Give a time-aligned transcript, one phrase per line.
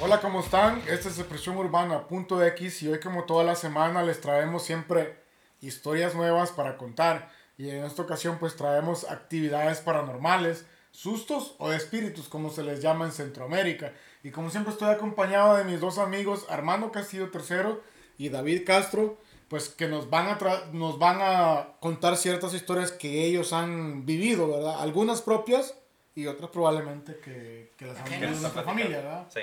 [0.00, 0.80] Hola, ¿cómo están?
[0.88, 5.16] Esta es Expresión Urbana.x y hoy como toda la semana les traemos siempre
[5.60, 12.28] historias nuevas para contar y en esta ocasión pues traemos actividades paranormales, sustos o espíritus
[12.28, 13.92] como se les llama en Centroamérica.
[14.22, 17.80] Y como siempre estoy acompañado de mis dos amigos Armando Castillo III
[18.18, 19.18] y David Castro,
[19.48, 20.38] pues que nos van a,
[20.72, 24.80] nos van a contar ciertas historias que ellos han vivido, ¿verdad?
[24.80, 25.74] Algunas propias
[26.18, 29.26] y otras probablemente que, que las han vivido en nuestra familia, ¿verdad?
[29.32, 29.40] Sí.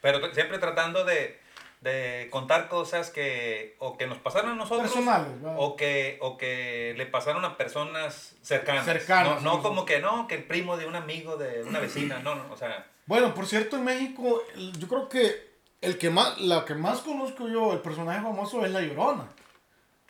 [0.00, 1.40] Pero siempre tratando de,
[1.80, 5.56] de, contar cosas que o que nos pasaron a nosotros Personales, ¿verdad?
[5.58, 8.84] o que o que le pasaron a personas cercanas.
[8.84, 12.36] Cercanas, No, como que no, que el primo de un amigo de una vecina, no,
[12.36, 14.44] no, o sea, Bueno, por cierto, en México,
[14.78, 18.70] yo creo que el que más, la que más conozco yo, el personaje famoso es
[18.70, 19.26] La Llorona.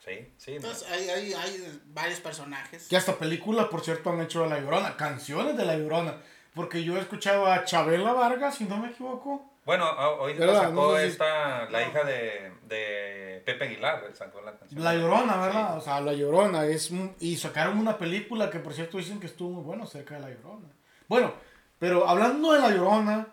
[0.07, 0.51] Sí, sí.
[0.53, 0.57] no.
[0.57, 2.89] Entonces hay, hay, hay varios personajes.
[2.89, 6.15] Que hasta películas, por cierto, han hecho de La Llorona, canciones de La Llorona.
[6.55, 9.45] Porque yo he escuchado a Chabela Vargas, si no me equivoco.
[9.67, 9.91] Bueno,
[10.21, 10.63] hoy ¿Verdad?
[10.63, 14.83] sacó No sé si- esta, la hija de, de Pepe Aguilar, sacó la canción.
[14.83, 15.73] La Llorona, ¿verdad?
[15.73, 15.79] Sí.
[15.79, 16.65] O sea, La Llorona.
[16.67, 20.15] es un- Y sacaron una película que, por cierto, dicen que estuvo muy bueno acerca
[20.15, 20.69] de La Llorona.
[21.09, 21.35] Bueno,
[21.79, 23.27] pero hablando de La Llorona,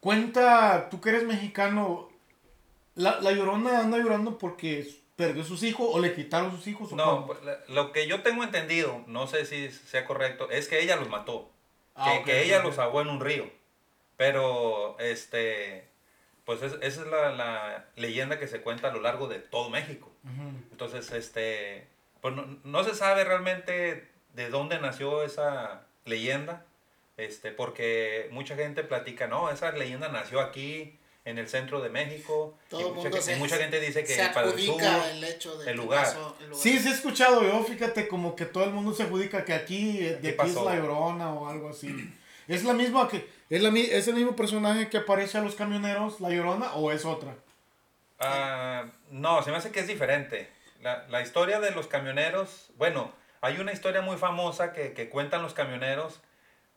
[0.00, 2.08] cuenta, tú que eres mexicano,
[2.94, 4.88] La, la Llorona anda llorando porque
[5.18, 6.92] perdió sus hijos o le quitaron sus hijos.
[6.92, 7.26] ¿o No, cómo?
[7.26, 11.08] pues, lo que yo tengo entendido, no sé si sea correcto, es que ella los
[11.10, 11.50] mató.
[11.96, 13.50] Ah, que, ella los ahogó en un río.
[14.16, 15.88] Pero, este,
[16.44, 19.70] pues es- esa es la, la leyenda que se cuenta a lo largo de todo
[19.70, 20.10] México.
[20.70, 21.88] Entonces, este,
[22.20, 26.64] pues no, no se sabe realmente de dónde nació esa leyenda,
[27.16, 30.97] este, porque mucha gente platica, no, esa leyenda nació aquí,
[31.28, 32.54] en el centro de México.
[32.68, 34.58] Todo y el mucha, mundo gen- se, y mucha gente dice que se para el
[34.60, 36.04] sur, el hecho de el que lugar.
[36.04, 36.62] pasó el lugar.
[36.62, 39.98] Sí, sí he escuchado yo, fíjate, como que todo el mundo se adjudica que aquí,
[39.98, 42.12] de ¿Qué aquí es la llorona o algo así.
[42.46, 45.54] ¿Es la misma que, es, la, mi- es el mismo personaje que aparece a los
[45.54, 47.34] camioneros, la llorona, o es otra?
[48.18, 50.48] Ah, no, se me hace que es diferente.
[50.82, 55.42] La, la historia de los camioneros, bueno, hay una historia muy famosa que, que cuentan
[55.42, 56.20] los camioneros,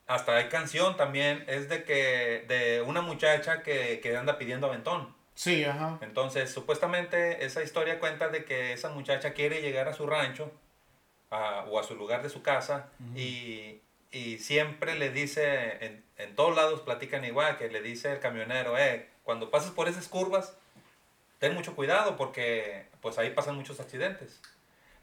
[0.07, 5.15] hasta hay canción también, es de que de una muchacha que, que anda pidiendo aventón.
[5.35, 5.97] Sí, ajá.
[6.01, 10.51] Entonces, supuestamente esa historia cuenta de que esa muchacha quiere llegar a su rancho
[11.29, 13.79] a- o a su lugar de su casa y,
[14.11, 18.77] y siempre le dice, en, en todos lados platican igual, que le dice el camionero,
[18.77, 20.53] eh, cuando pases por esas curvas,
[21.39, 24.41] ten mucho cuidado porque pues ahí pasan muchos accidentes.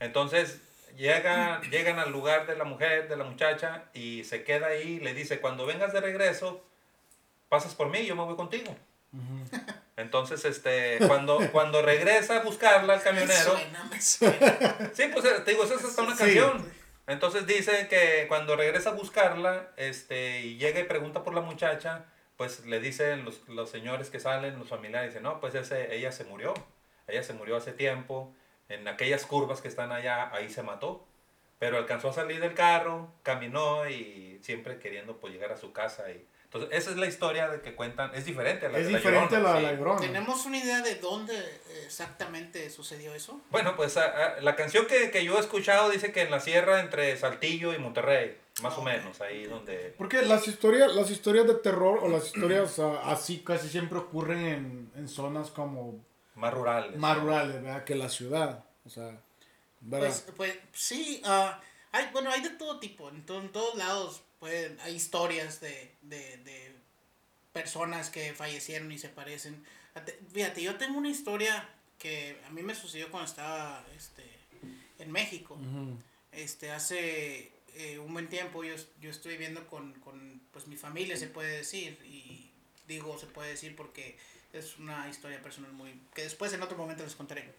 [0.01, 0.61] Entonces,
[0.97, 5.15] llega, llegan al lugar de la mujer, de la muchacha, y se queda ahí, le
[5.15, 6.65] dice, cuando vengas de regreso,
[7.49, 8.75] pasas por mí, yo me voy contigo.
[9.97, 14.91] Entonces, este, cuando, cuando regresa a buscarla el Me camionero, suena, me suena.
[14.93, 16.19] sí, pues eh, te digo, esa es hasta una Sí.
[16.25, 16.73] canción.
[17.07, 22.05] Entonces dice que cuando regresa a buscarla, este, y llega y pregunta por la muchacha,
[22.37, 26.13] pues le dicen los, los señores que salen, los familiares, dicen, no, pues ese, ella
[26.13, 26.55] se murió.
[27.09, 28.35] Ella se murió hace tiempo,
[28.69, 31.05] en aquellas curvas que están allá, ahí se mató.
[31.59, 36.09] Pero alcanzó a salir del carro, caminó y siempre queriendo pues llegar a su casa.
[36.11, 38.93] Y, entonces, esa es la historia de que cuentan, es diferente a la Es de
[38.93, 39.67] la diferente a Llorona, la, sí.
[39.67, 40.01] la llorona.
[40.01, 41.35] ¿Tenemos una idea de dónde
[41.85, 43.41] exactamente sucedió eso?
[43.51, 44.05] Bueno, pues a-
[44.37, 47.75] a- la canción que, que yo he escuchado dice que en la sierra entre Saltillo
[47.75, 48.85] y Monterrey, más o Ok.
[48.87, 49.95] menos, ahí donde...
[49.99, 54.93] Porque las historias, las historias de terror o las historias así casi siempre ocurren en,
[54.95, 55.97] en zonas como
[56.39, 56.97] Más rurales.
[56.97, 57.85] más rurales, ¿verdad?
[57.85, 58.65] Que la ciudad.
[58.85, 59.21] O sea,
[59.81, 60.09] ¿verdad?
[60.09, 61.61] Pues, pues sí, ah,
[61.93, 63.09] hay, bueno, hay de todo tipo.
[63.11, 66.75] En, to- en todos lados pueden, hay historias de, de, de
[67.53, 69.65] personas que fallecieron y se parecen.
[69.95, 71.69] Ate- Fíjate, yo tengo una historia
[71.99, 74.25] que a mí me sucedió cuando estaba este,
[74.99, 75.59] en México.
[76.31, 81.17] Este, hace eh, un buen tiempo yo, yo estoy viviendo con, con pues, mi familia,
[81.17, 81.99] se puede decir.
[82.05, 82.51] Y
[82.87, 84.17] digo se puede decir porque
[84.53, 86.01] es una historia personal muy...
[86.15, 87.55] que después en otro momento les contaré.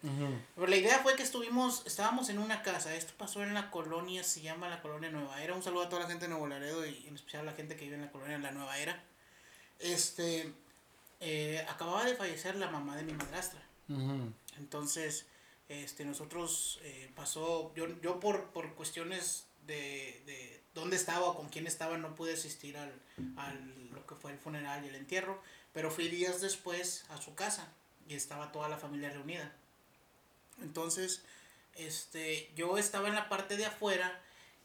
[0.54, 4.24] Pero la idea fue que estuvimos, estábamos en una casa, esto pasó en la colonia,
[4.24, 6.84] se llama la colonia Nueva Era, un saludo a toda la gente de Nuevo Laredo
[6.84, 9.02] y en especial a la gente que vive en la colonia La Nueva Era.
[9.78, 10.52] Este,
[11.20, 13.62] eh, acababa de fallecer la mamá de mi madrastra,
[14.56, 15.26] entonces,
[15.68, 21.48] este, nosotros eh, pasó, yo, yo por, por cuestiones de, de dónde estaba o con
[21.48, 22.92] quién estaba no pude asistir al,
[23.36, 27.34] al lo que fue el funeral y el entierro, pero fui días después a su
[27.34, 27.68] casa
[28.08, 29.52] y estaba toda la familia reunida.
[30.62, 31.22] Entonces,
[31.76, 34.20] este, yo estaba en la parte de afuera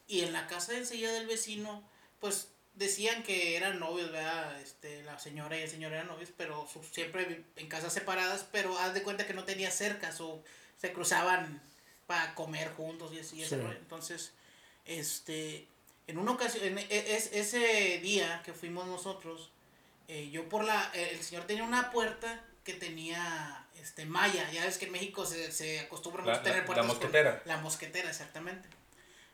[0.07, 1.88] y en la casa de enseguida del vecino,
[2.19, 4.60] pues decían que eran novios, ¿verdad?
[4.62, 8.78] Este, la señora y el señor eran novios, pero su- siempre en casas separadas, pero
[8.78, 10.44] haz de cuenta que no tenía cercas o
[10.80, 11.62] se cruzaban
[12.07, 13.46] para comer juntos y así.
[13.46, 13.56] Sí.
[13.56, 14.34] Entonces,
[14.86, 15.68] este,
[16.07, 19.52] en una ocasión, en e- es, ese día que fuimos nosotros,
[20.07, 24.78] eh, yo por la, el señor tenía una puerta que tenía este malla, ya ves
[24.78, 27.42] que en México se, se acostumbra mucho La- tener puertas la con- mosquetera.
[27.46, 28.68] la mosquetera, exactamente.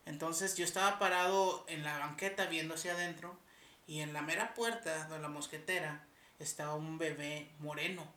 [0.05, 3.37] Entonces yo estaba parado en la banqueta viendo hacia adentro
[3.87, 6.03] y en la mera puerta de la mosquetera
[6.39, 8.11] estaba un bebé moreno,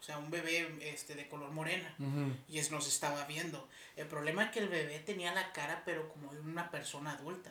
[0.00, 1.94] o sea, un bebé este de color morena
[2.48, 3.68] y es, nos estaba viendo.
[3.96, 7.50] El problema es que el bebé tenía la cara pero como de una persona adulta.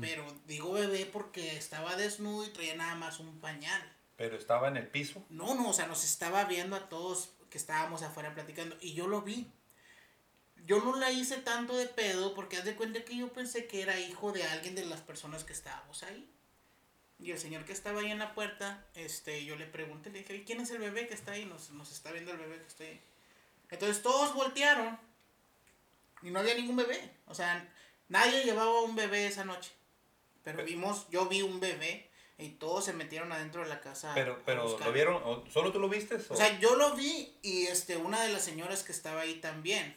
[0.00, 3.82] Pero digo bebé porque estaba desnudo y traía nada más un pañal.
[4.16, 5.24] Pero estaba en el piso.
[5.28, 9.06] No, no, o sea, nos estaba viendo a todos que estábamos afuera platicando y yo
[9.08, 9.50] lo vi.
[10.66, 13.82] Yo no la hice tanto de pedo porque haz de cuenta que yo pensé que
[13.82, 16.30] era hijo de alguien de las personas que estábamos ahí.
[17.18, 20.36] Y el señor que estaba ahí en la puerta, este, yo le pregunté, le dije,
[20.36, 21.44] "¿Y ¿quién es el bebé que está ahí?
[21.44, 23.00] Nos, nos está viendo el bebé que está ahí.
[23.70, 24.98] Entonces todos voltearon
[26.22, 27.10] y no había ningún bebé.
[27.26, 27.68] O sea,
[28.08, 29.70] nadie llevaba un bebé esa noche.
[30.42, 34.12] Pero Pe- vimos, yo vi un bebé y todos se metieron adentro de la casa.
[34.14, 34.78] Pero, pero.
[34.78, 35.22] ¿lo vieron?
[35.24, 36.16] ¿O ¿Solo tú lo viste?
[36.16, 39.96] O sea, yo lo vi y este, una de las señoras que estaba ahí también.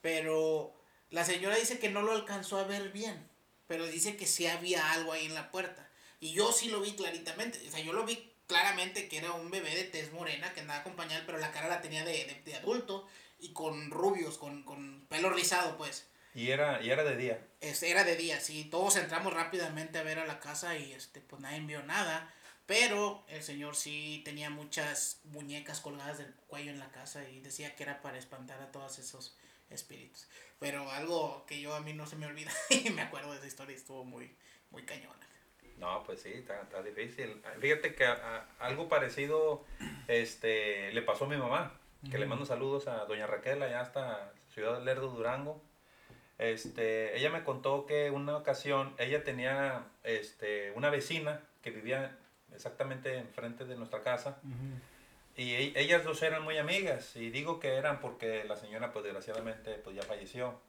[0.00, 0.74] Pero
[1.10, 3.28] la señora dice que no lo alcanzó a ver bien.
[3.68, 5.88] Pero dice que sí había algo ahí en la puerta.
[6.18, 7.60] Y yo sí lo vi claritamente.
[7.66, 10.80] O sea, yo lo vi claramente que era un bebé de tez morena que andaba
[10.80, 15.06] acompañado, pero la cara la tenía de, de, de adulto y con rubios, con, con
[15.08, 16.06] pelo rizado, pues.
[16.34, 17.46] Y, era, y era de día.
[17.60, 18.64] Este, era de día, sí.
[18.64, 22.32] Todos entramos rápidamente a ver a la casa y este, pues nadie vio nada.
[22.66, 27.74] Pero el señor sí tenía muchas muñecas colgadas del cuello en la casa y decía
[27.74, 29.36] que era para espantar a todos esos
[29.68, 30.28] espíritus.
[30.58, 33.46] Pero algo que yo a mí no se me olvida y me acuerdo de esa
[33.48, 34.34] historia y estuvo muy,
[34.70, 35.18] muy cañona.
[35.76, 37.42] No, pues sí, está, está difícil.
[37.60, 38.12] Fíjate que a-
[38.58, 39.64] a- algo parecido
[40.06, 41.78] este, le pasó a mi mamá,
[42.10, 45.62] que le mando saludos a doña Raquel, allá hasta Ciudad del Lerdo, Durango.
[46.42, 52.18] Este, ella me contó que una ocasión ella tenía este, una vecina que vivía
[52.52, 54.40] exactamente enfrente de nuestra casa
[55.36, 59.04] y e- ellas dos eran muy amigas y digo que eran porque la señora pues
[59.04, 60.60] desgraciadamente pues ya falleció.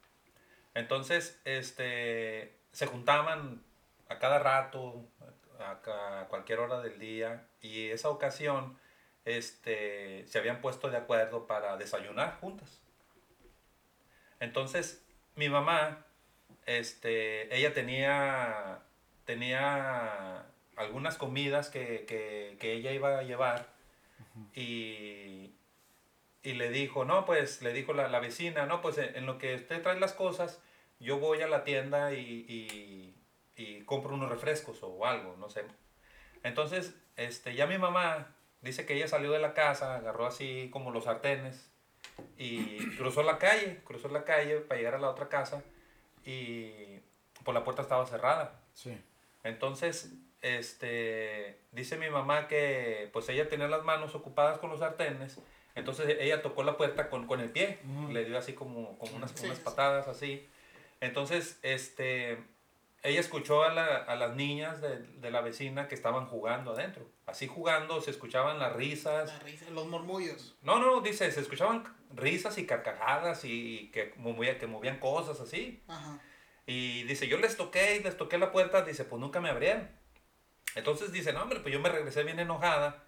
[0.76, 3.64] Entonces, este, se juntaban
[4.10, 5.08] a cada rato,
[5.60, 8.78] a, a cualquier hora del día y esa ocasión
[9.26, 12.80] este, se habían puesto de acuerdo para desayunar juntas.
[14.40, 15.03] Entonces,
[15.36, 16.06] mi mamá,
[16.66, 18.80] este, ella tenía,
[19.26, 20.46] tenía
[20.76, 23.68] algunas comidas que, que, que ella iba a llevar
[24.54, 25.54] y,
[26.44, 29.38] y le dijo, no, pues le dijo la, la vecina, no, pues en, en lo
[29.38, 30.62] que usted trae las cosas,
[31.00, 33.16] yo voy a la tienda y, y,
[33.56, 35.66] y compro unos refrescos o algo, no sé.
[36.44, 40.92] Entonces, este, ya mi mamá dice que ella salió de la casa, agarró así como
[40.92, 41.73] los sartenes
[42.38, 45.64] y cruzó la calle, cruzó la calle para llegar a la otra casa
[46.26, 47.00] y
[47.44, 48.60] por la puerta estaba cerrada.
[48.74, 48.98] Sí.
[49.44, 50.12] Entonces,
[50.42, 55.40] este, dice mi mamá que pues ella tenía las manos ocupadas con los sartenes,
[55.76, 58.12] entonces ella tocó la puerta con, con el pie, Ujú.
[58.14, 59.64] le dio así como, como unas, Sí, unas sí.
[59.64, 60.48] patadas así.
[61.02, 62.38] Entonces, este,
[63.04, 67.06] ella escuchó a, la- a las niñas de, de la vecina que estaban jugando adentro.
[67.26, 69.28] Así jugando, se escuchaban las risas.
[69.32, 70.56] La risa, los murmullos.
[70.62, 71.84] No, no, dice, se escuchaban
[72.16, 75.84] risas y carcajadas y que, movía- que movían cosas así.
[75.88, 76.20] Ajá.
[76.66, 79.90] Y dice, yo les toqué y les toqué la puerta, dice, pues nunca me abrieron.
[80.76, 83.04] Entonces dice, no, hombre, pues yo me regresé bien enojada.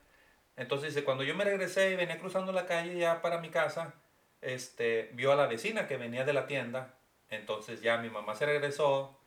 [0.57, 3.93] Entonces dice, cuando yo me regresé y venía cruzando la calle ya para mi casa,
[4.41, 6.95] este, vio a la vecina que venía de la tienda.
[7.29, 9.19] Entonces ya mi mamá se regresó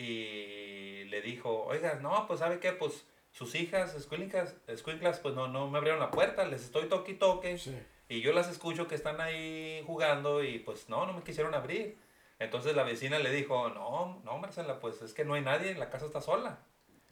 [0.00, 5.68] y le dijo, oiga, no, pues sabe qué, pues sus hijas, escuinclas, pues no, no
[5.68, 7.58] me abrieron la puerta, les estoy toque y toque.
[7.58, 7.78] Sí.
[8.08, 11.98] Y yo las escucho que están ahí jugando y pues no, no me quisieron abrir.
[12.38, 15.90] Entonces la vecina le dijo, no, no, Marcela, pues es que no hay nadie, la
[15.90, 16.58] casa está sola.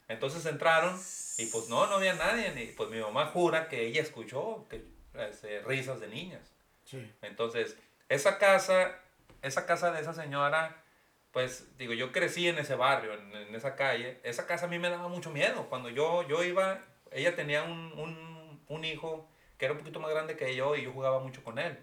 [0.07, 0.99] Entonces entraron
[1.37, 2.51] y pues no, no había nadie.
[2.63, 6.51] Y pues mi mamá jura que ella escuchó que, este, risas de niñas.
[6.85, 7.09] Sí.
[7.21, 7.77] Entonces,
[8.09, 8.99] esa casa,
[9.43, 10.83] esa casa de esa señora,
[11.31, 14.19] pues digo, yo crecí en ese barrio, en, en esa calle.
[14.23, 15.67] Esa casa a mí me daba mucho miedo.
[15.69, 20.11] Cuando yo, yo iba, ella tenía un, un, un hijo que era un poquito más
[20.11, 21.77] grande que yo y yo jugaba mucho con él.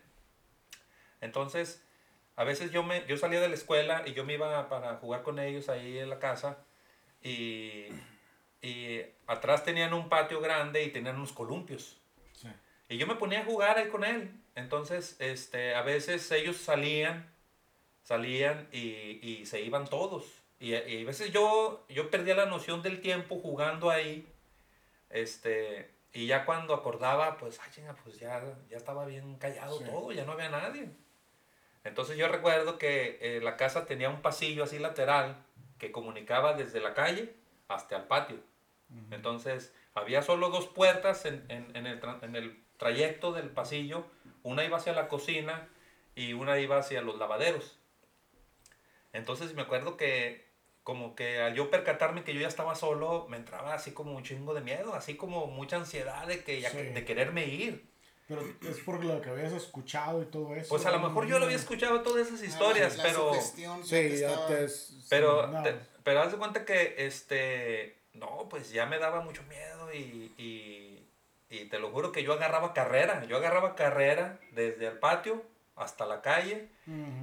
[1.21, 1.85] Entonces,
[2.35, 5.23] a veces yo, me, yo salía de la escuela y yo me iba para jugar
[5.23, 6.59] con ellos ahí en la casa
[7.23, 7.87] y,
[8.62, 12.00] y atrás tenían un patio grande y tenían unos columpios.
[12.33, 12.49] Sí.
[12.88, 14.33] Y yo me ponía a jugar ahí con él.
[14.55, 17.31] Entonces, este, a veces ellos salían,
[18.06, 20.25] salían y, y se iban todos.
[20.60, 24.25] Y, y a veces yo, yo perdía la noción del tiempo jugando ahí.
[25.10, 29.84] Este, y ya cuando acordaba, pues, ay, pues ya, ya estaba bien callado Sí.
[29.84, 30.88] todo, ya no había nadie.
[31.82, 35.44] Entonces yo recuerdo que eh, la casa tenía un pasillo así lateral
[35.78, 37.34] que comunicaba desde la calle
[37.68, 38.38] hasta el patio.
[39.10, 44.06] Entonces, había solo dos puertas en, en, en, el, en el trayecto del pasillo.
[44.44, 45.68] Una iba hacia la cocina
[46.14, 47.75] y una iba hacia los lavaderos.
[49.16, 50.44] Entonces me acuerdo que
[50.82, 54.23] como que al yo percatarme que yo ya estaba solo, me entraba así como un
[54.23, 56.78] chingo de miedo, así como mucha ansiedad de, que ya, Sí.
[56.78, 57.85] de quererme ir.
[58.28, 60.68] Pero es por lo que habías escuchado y todo eso.
[60.68, 63.32] Pues a lo mejor yo lo había escuchado todas esas historias, Ah, La pero...
[63.35, 64.66] ya Sí, te ya estaba- te...
[65.08, 69.42] Pero, no, te- pero haz de cuenta que, este, no, pues ya me daba mucho
[69.44, 71.06] miedo y, y,
[71.50, 75.42] y te lo juro que yo agarraba carrera, yo agarraba carrera desde el patio
[75.76, 76.71] hasta la calle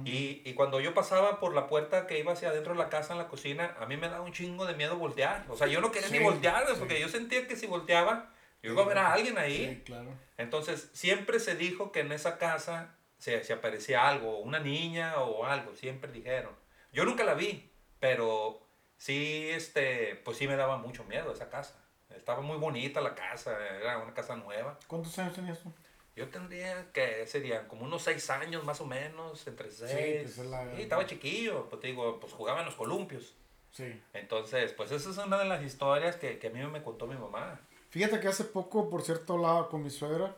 [0.04, 3.12] y, y cuando yo pasaba por la puerta que iba hacia adentro de la casa,
[3.14, 5.44] en la cocina, a mí me daba un chingo de miedo voltear.
[5.48, 6.74] O sea, yo no quería Sí, ni voltear, sí.
[6.78, 8.30] porque yo sentía que si volteaba,
[8.62, 9.74] yo iba a ver a alguien ahí.
[9.76, 10.10] Sí, claro.
[10.38, 15.44] Entonces, siempre se dijo que en esa casa se, se aparecía algo, una niña o
[15.46, 16.52] algo, siempre dijeron.
[16.92, 18.64] Yo nunca la vi, pero
[18.96, 21.74] sí, este, pues sí me daba mucho miedo esa casa.
[22.14, 24.78] Estaba muy bonita la casa, era una casa nueva.
[24.86, 25.72] ¿Cuántos años tenías tú?
[26.16, 30.38] Yo tendría que serían como unos seis años más o menos, entre seis.
[30.38, 33.34] la- Sí, estaba chiquillo, pues te digo, pues jugaba en los columpios.
[33.72, 34.00] Sí.
[34.12, 37.16] Entonces, pues esa es una de las historias que, que a mí me contó mi
[37.16, 37.60] mamá.
[37.90, 40.36] Fíjate que hace poco, por cierto, hablaba con mi suegra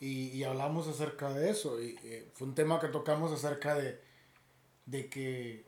[0.00, 1.80] y, y hablamos acerca de eso.
[1.80, 4.00] Y, eh, fue un tema que tocamos acerca de,
[4.86, 5.64] de que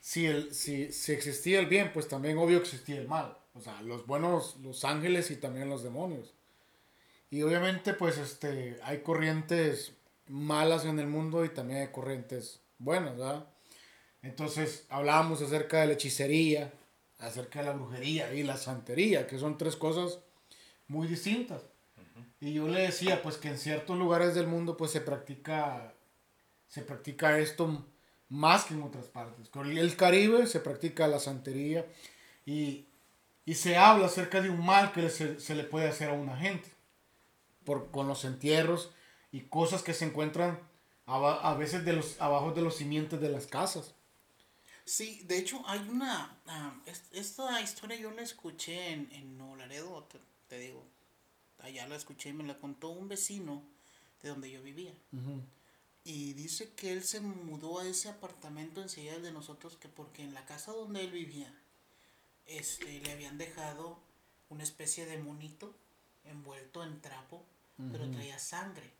[0.00, 3.36] si, el, si, si existía el bien, pues también obvio existía el mal.
[3.54, 6.32] O sea, los buenos, los ángeles y también los demonios.
[7.30, 9.92] Y obviamente, pues este, hay corrientes
[10.28, 13.46] malas en el mundo y también hay corrientes buenas, ¿verdad?
[14.22, 16.72] Entonces hablábamos acerca de la hechicería,
[17.18, 20.20] acerca de la brujería y la santería, que son tres cosas
[20.88, 21.62] muy distintas.
[22.40, 25.94] Y yo le decía, pues que en ciertos lugares del mundo, pues se practica,
[26.68, 27.86] se practica esto
[28.28, 29.48] más que en otras partes.
[29.48, 31.86] Con el Caribe se practica la santería
[32.44, 32.86] y,
[33.44, 36.36] y se habla acerca de un mal que se, se le puede hacer a una
[36.36, 36.75] gente
[37.66, 38.90] por, con los entierros
[39.32, 40.58] y cosas que se encuentran
[41.06, 43.94] aba- a veces de los, abajo de los cimientos de las casas.
[44.84, 46.38] Sí, de hecho hay una...
[46.86, 50.18] es- esta historia yo la escuché en, en Nuevo Laredo, te,
[50.48, 50.82] te digo.
[51.58, 53.62] Allá la escuché y me la contó un vecino
[54.22, 54.94] de donde yo vivía.
[56.04, 60.34] Y dice que él se mudó a ese apartamento enseguida de nosotros que porque en
[60.34, 61.52] la casa donde él vivía
[62.46, 63.98] este, le habían dejado
[64.50, 65.74] una especie de monito
[66.24, 67.44] envuelto en trapo,
[67.92, 68.92] pero traía sangre.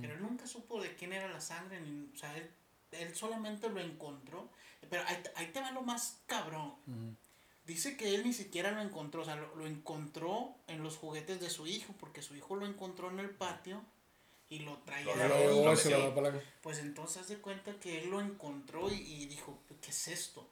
[0.00, 2.48] Pero él nunca supo de quién era la sangre, ni, o sea, él,
[2.92, 4.48] él solamente lo encontró.
[4.88, 6.74] Pero ahí, te- ahí te va lo más cabrón.
[7.66, 11.40] Dice que él ni siquiera lo encontró, o sea, lo, lo encontró en los juguetes
[11.40, 13.82] de su hijo, porque su hijo lo encontró en el patio
[14.50, 15.06] y lo traía.
[15.28, 16.04] Lo- lo- lo-.
[16.62, 20.46] Pues entonces haz de cuenta que él lo encontró y, y dijo, ¿qué es esto?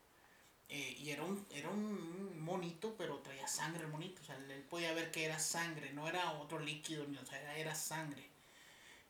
[0.77, 4.23] Eh, y era un, era un monito, pero traía sangre el monito.
[4.23, 7.41] O sea, él podía ver que era sangre, no era otro líquido, ni- o sea,
[7.41, 8.25] era, era sangre.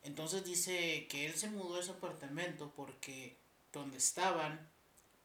[0.02, 3.36] Entonces dice que él se mudó a ese apartamento porque
[3.72, 4.68] donde estaban,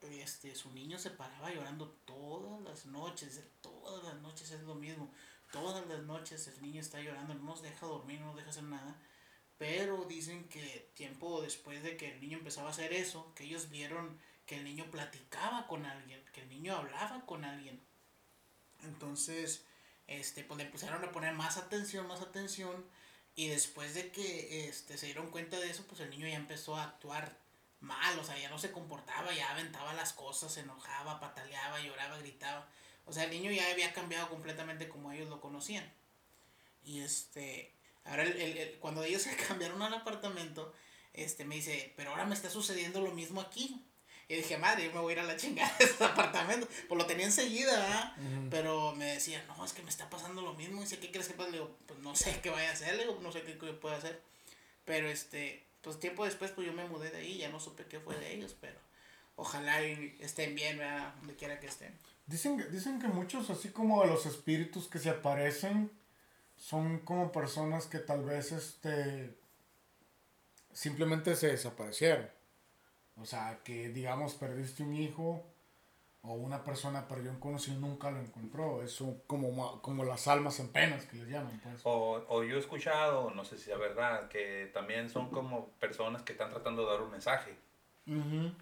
[0.02, 5.12] este, su niño se paraba llorando todas las noches, todas las noches es lo mismo.
[5.52, 8.64] Todas las noches el niño está llorando, no nos deja dormir, no nos deja hacer
[8.64, 8.96] nada.
[9.58, 13.70] Pero dicen que tiempo después de que el niño empezaba a hacer eso, que ellos
[13.70, 17.80] vieron que el niño platicaba con alguien, que el niño hablaba con alguien.
[18.84, 19.64] Entonces,
[20.08, 22.86] este, pues le empezaron a poner más atención, más atención.
[23.36, 26.76] Y después de que este, se dieron cuenta de eso, pues el niño ya empezó
[26.76, 27.38] a actuar
[27.82, 32.18] mal, o sea, ya no se comportaba, ya aventaba las cosas, se enojaba, pataleaba, lloraba,
[32.18, 32.68] gritaba.
[33.06, 35.88] O sea, el niño ya había cambiado completamente como ellos lo conocían.
[36.84, 37.74] Y este,
[38.06, 40.74] ahora el, el- el- cuando ellos se cambiaron al apartamento,
[41.14, 43.84] este me dice, pero ahora me está sucediendo lo mismo aquí.
[44.30, 46.68] Y dije, madre, yo me voy a ir a la chingada de este apartamento.
[46.90, 48.14] Pues lo tenía enseguida, ¿verdad?
[48.50, 50.80] Pero me decía, no, es que me está pasando lo mismo.
[50.80, 51.50] Y dice, ¿qué crees que pasa?
[51.50, 53.74] Le digo, pues no sé qué vaya a hacer, le digo, no sé qué, qué
[53.74, 54.22] puede hacer.
[54.84, 58.00] Pero este, pues tiempo después, pues yo me mudé de ahí, ya no supe qué
[58.00, 58.78] fue de ellos, pero
[59.38, 61.14] ojalá y estén bien, ¿verdad?
[61.20, 61.98] Donde quiera que estén.
[62.26, 65.90] Dicen, dicen que muchos, así como de los espíritus que se aparecen,
[66.58, 69.34] son como personas que tal vez este,
[70.74, 72.37] simplemente se desaparecieron.
[73.20, 75.44] O sea, que digamos perdiste un hijo
[76.22, 78.84] o una persona perdió un conocido y nunca lo encontró.
[78.84, 81.60] Eso como, como las almas en penas que les llaman.
[81.64, 81.82] Pues.
[81.84, 86.22] O, o yo he escuchado, no sé si es verdad, que también son como personas
[86.24, 87.56] que están tratando de dar un mensaje,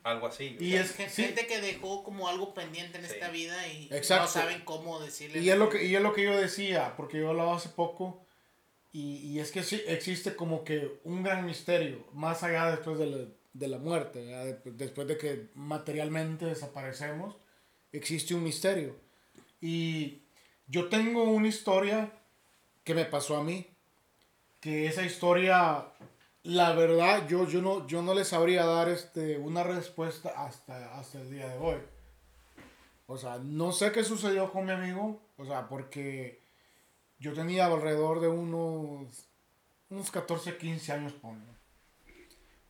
[0.04, 0.58] algo así.
[0.60, 1.24] o Y sea, es- sí.
[1.24, 3.14] Gente que dejó como algo pendiente en Sí.
[3.14, 4.26] esta vida y Exacto.
[4.26, 5.40] no saben cómo decirle.
[5.40, 8.26] Y es, lo que, y es lo que yo decía, porque yo hablaba hace poco,
[8.92, 13.06] y, y es que sí, existe como que un gran misterio, más allá después de
[13.08, 13.18] la,
[13.56, 14.20] de la muerte.
[14.20, 17.36] De- después de que materialmente desaparecemos,
[17.92, 18.96] existe un misterio.
[19.62, 20.22] Y
[20.68, 22.12] Yo tengo una historia
[22.84, 23.68] que me pasó a mí,
[24.60, 25.86] que esa historia,
[26.42, 31.22] la verdad, yo, yo, no, yo no le sabría dar este, una respuesta hasta, hasta
[31.22, 31.78] el día de hoy.
[33.08, 36.42] O sea, no sé qué sucedió con mi amigo, o sea, porque
[37.20, 39.28] yo tenía alrededor de unos,
[39.92, 41.55] unos 14, 15 años, pongo.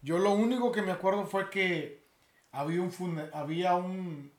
[0.06, 2.06] Yo lo único que me acuerdo fue que
[2.52, 4.32] había un, había un,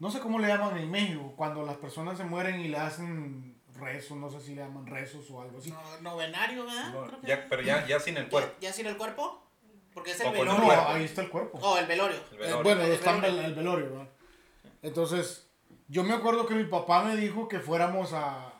[0.00, 3.62] no sé cómo le llaman en México, cuando las personas se mueren y le hacen
[3.78, 5.70] rezos, no sé si le llaman rezos o algo así.
[5.70, 7.20] No, novenario, ¿verdad?
[7.22, 8.52] ya, pero ya, ya sin el cuerpo.
[8.60, 9.44] ¿Ya, sin el cuerpo?
[9.94, 10.54] Porque es el velorio.
[10.58, 11.60] No, ahí está el cuerpo.
[11.62, 12.18] Oh, el velorio.
[12.32, 13.90] Eh, bueno, está el, el velorio.
[13.90, 14.08] ¿verdad?
[14.82, 15.48] Entonces,
[15.86, 18.54] yo me acuerdo que mi papá me dijo que fuéramos a,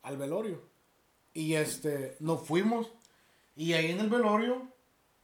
[0.00, 0.62] al velorio.
[1.34, 2.90] Y este, nos fuimos.
[3.54, 4.77] Y ahí en el velorio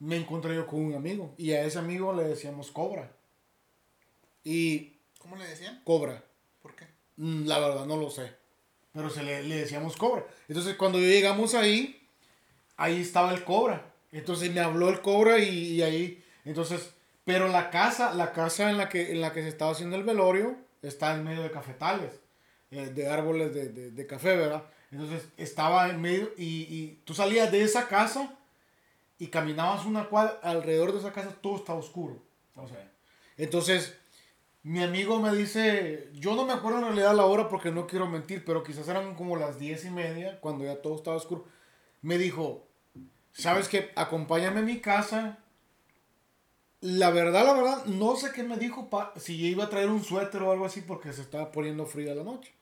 [0.04, 1.34] me encontré yo con un amigo.
[1.38, 3.11] Y a ese amigo le decíamos Cobra.
[4.44, 5.80] Y ¿Cómo le decían?
[5.84, 6.23] Cobra.
[6.61, 6.87] ¿Por qué?
[7.16, 8.30] Mm, la verdad no lo sé.
[8.92, 10.26] Pero se le, decíamos Cobra.
[10.49, 12.06] Entonces cuando llegamos ahí,
[12.76, 13.90] ahí estaba el Cobra.
[14.12, 16.90] Entonces me habló el Cobra y, ahí, entonces,
[17.25, 20.04] pero la casa, la casa en la que, en la que se estaba haciendo el
[20.04, 22.20] velorio está en medio de cafetales,
[22.70, 24.64] eh, de árboles de, de, café, ¿verdad?
[24.92, 28.38] Entonces estaba en medio y, y tú salías de esa casa
[29.18, 32.23] y caminabas una cuadra, alrededor de esa casa todo estaba oscuro.
[33.37, 33.97] Entonces,
[34.62, 38.06] mi amigo me dice, yo no me acuerdo en realidad la hora porque no quiero
[38.06, 41.44] mentir, pero quizás eran como las diez y media, cuando ya todo estaba oscuro.
[42.00, 42.66] Me dijo,
[43.33, 43.92] ¿sabes qué?
[43.94, 45.38] Acompáñame a mi casa.
[46.80, 50.42] La verdad, la verdad, no sé qué me dijo, si iba a traer un suéter
[50.42, 52.52] o algo así porque se estaba poniendo fría la noche.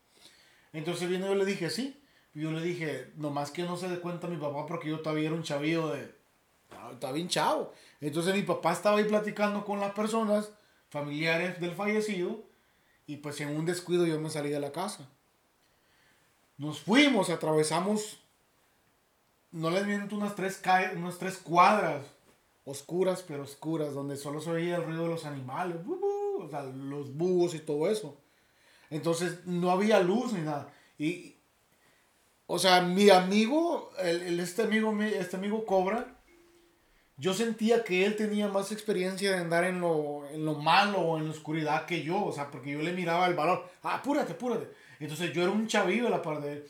[0.73, 2.03] Entonces vino yo le dije, sí.
[2.35, 5.27] Y yo le dije, nomás que no se dé cuenta mi papá porque yo todavía
[5.27, 6.22] era un chavillo de...
[6.93, 7.73] Estaba bien chavo.
[8.01, 10.51] Entonces mi papá estaba ahí platicando con las personas
[10.89, 12.43] familiares del fallecido
[13.07, 15.09] y pues en un descuido yo me salí de la casa.
[16.59, 18.21] Nos fuimos, atravesamos,
[19.51, 20.61] no les miento, unas tres,
[20.97, 22.05] unas tres cuadras
[22.65, 25.79] oscuras, pero oscuras, donde solo se oía el ruido de los animales,
[26.39, 28.17] o sea, los búhos y todo eso.
[28.91, 30.73] Entonces no había luz ni nada.
[30.99, 31.37] Y,
[32.47, 36.12] o sea, mi amigo, el, este amigo, este amigo Cobra,
[37.17, 41.19] yo sentía que él tenía más experiencia de andar en lo, en lo malo o
[41.19, 44.33] en la oscuridad que yo, o sea, porque yo le miraba el valor, ah, apúrate,
[44.33, 44.71] apúrate.
[44.99, 46.67] Entonces yo era un chavillo a la par de él.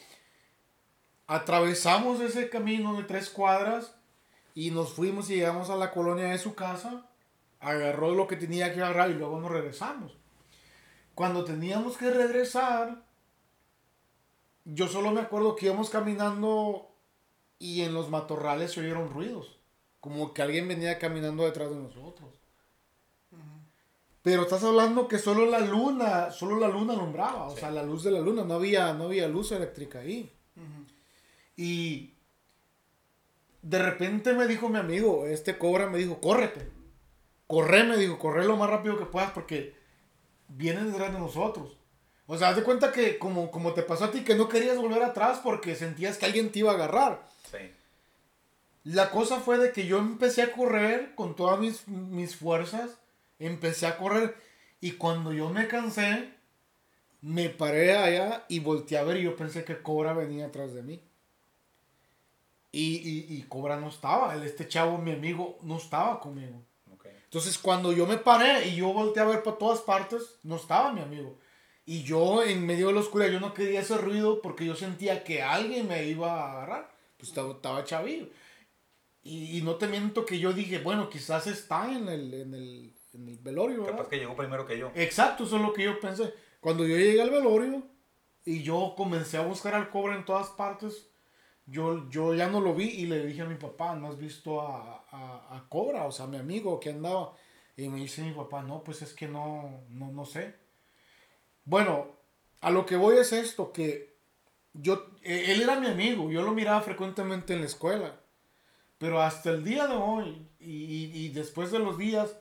[1.27, 3.95] Atravesamos ese camino de tres cuadras
[4.55, 7.07] y nos fuimos y llegamos a la colonia de su casa,
[7.61, 10.17] agarró lo que tenía que agarrar y luego nos regresamos.
[11.15, 13.05] Cuando teníamos que regresar,
[14.65, 16.91] yo solo me acuerdo que íbamos caminando
[17.59, 19.62] y en los matorrales se oyeron ruidos
[20.03, 22.29] como que alguien venía caminando detrás de nosotros.
[24.21, 28.03] Pero estás hablando que solo la luna, solo la luna alumbraba, o sea, la luz
[28.03, 30.33] de la luna, no había, no había luz eléctrica ahí.
[31.57, 32.15] Y
[33.63, 36.69] de repente me dijo mi amigo, este cobra me dijo, córrete,
[37.47, 39.77] corre, me dijo, corre lo más rápido que puedas porque
[40.49, 41.77] vienen detrás de nosotros.
[42.27, 44.79] O sea, haz de cuenta que como, como te pasó a ti, que no querías
[44.79, 47.29] volver atrás porque sentías que alguien te iba a agarrar.
[47.53, 47.71] Sí.
[48.85, 52.99] La cosa fue de que yo empecé a correr con todas mis, mis fuerzas.
[53.39, 54.37] Empecé a correr.
[54.81, 56.31] Y cuando yo me cansé,
[57.21, 60.83] me paré allá y volteé a ver y yo pensé que Cobra venía atrás de
[60.83, 61.01] mí.
[62.73, 64.35] Y, y, y Cobra no estaba.
[64.45, 66.63] Este chavo, mi amigo, no estaba conmigo.
[67.33, 70.93] Entonces cuando yo me paré y yo volteé a ver por todas partes, no estaba
[70.93, 71.39] mi amigo.
[71.87, 75.25] Y yo en medio de la oscuridad, yo no quería ese ruido porque yo sentía
[75.25, 76.95] que alguien me iba a agarrar.
[77.17, 78.27] Pues estaba, estaba chavillo.
[79.25, 83.29] Y, no te miento que yo dije, bueno, quizás está en el, en el, en
[83.29, 83.87] el velorio.
[83.87, 84.91] Capaz que llegó primero que yo.
[84.97, 86.35] Exacto, eso es lo que yo pensé.
[86.61, 87.83] Cuando yo llegué al velorio
[88.45, 91.09] y yo comencé a buscar al cobre en todas partes,
[91.67, 94.61] yo, yo ya no lo vi y le dije a mi papá, ¿no has visto
[94.61, 96.05] a, a, a Cobra?
[96.07, 97.35] O sea, mi amigo que andaba.
[97.77, 100.55] Y me dice mi papá, no, pues es que no, no, no sé.
[101.65, 102.09] Bueno,
[102.61, 104.17] a lo que voy es esto, que
[104.73, 108.22] yo, e, él era mi amigo, yo lo miraba frecuentemente en la escuela.
[109.03, 112.37] Pero hasta el día de hoy y, y, después de los días,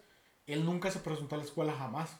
[0.45, 2.12] él nunca se presentó a la escuela jamás.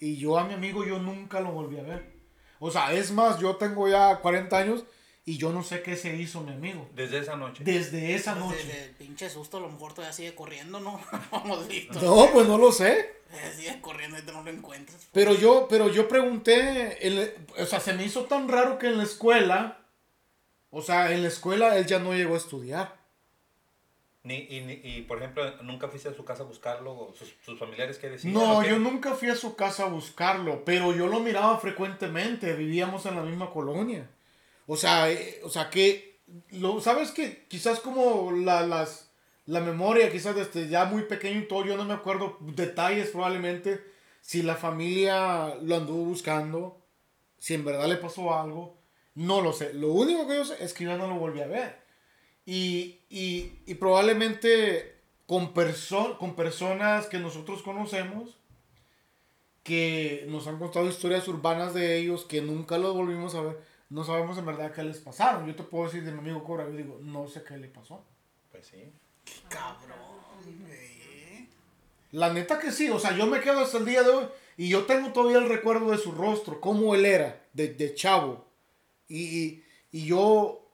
[0.00, 2.12] Y yo a mi amigo yo nunca lo volví a ver.
[2.58, 4.84] O sea, es más, yo tengo ya 40 años
[5.24, 6.90] y yo no sé qué se hizo mi amigo.
[6.92, 7.62] Desde esa noche.
[7.62, 8.56] Desde esa noche.
[8.56, 11.00] Desde el pinche susto, a lo mejor todavía sigue corriendo, ¿no?
[12.02, 13.20] no, pues no lo sé.
[13.54, 14.96] Sigue corriendo y no lo encuentras.
[14.96, 15.10] Pues.
[15.12, 18.98] Pero yo, pero yo pregunté, el, o sea, se me hizo tan raro que en
[18.98, 19.86] la escuela,
[20.70, 22.95] o sea, en la escuela él ya no llegó a estudiar.
[24.26, 27.12] Ni, y, ni- y, por ejemplo, ¿nunca fuiste a su casa a buscarlo?
[27.16, 28.34] ¿Sus, sus familiares qué decían?
[28.34, 33.06] No, yo nunca fui a su casa a buscarlo, pero yo lo miraba frecuentemente, vivíamos
[33.06, 34.10] en la misma colonia.
[34.66, 36.18] O sea, eh, o sea que,
[36.50, 39.12] lo, ¿sabes que Quizás como la, las,
[39.44, 43.80] la memoria, quizás desde ya muy pequeño y todo, yo no me acuerdo detalles probablemente,
[44.20, 46.82] si la familia lo anduvo buscando,
[47.38, 48.76] si en verdad le pasó algo,
[49.14, 49.72] no lo sé.
[49.72, 51.85] Lo único que yo sé es que yo no lo volví a ver.
[52.46, 54.94] Y, y, y probablemente
[55.26, 58.38] con, perso con personas que nosotros conocemos,
[59.64, 63.58] que nos han contado historias urbanas de ellos, que nunca los volvimos a ver,
[63.90, 65.46] no sabemos en verdad qué les pasaron.
[65.46, 68.04] Yo te puedo decir de mi amigo Cobra, yo digo, no sé qué le pasó.
[68.52, 68.92] Pues sí.
[69.48, 69.98] Cabrón,
[70.64, 71.48] güey.
[72.12, 74.68] La neta que sí, o sea, yo me quedo hasta el día de hoy y
[74.68, 78.46] yo tengo todavía el recuerdo de su rostro, cómo él era, de, de chavo.
[79.08, 80.65] Y, y, y yo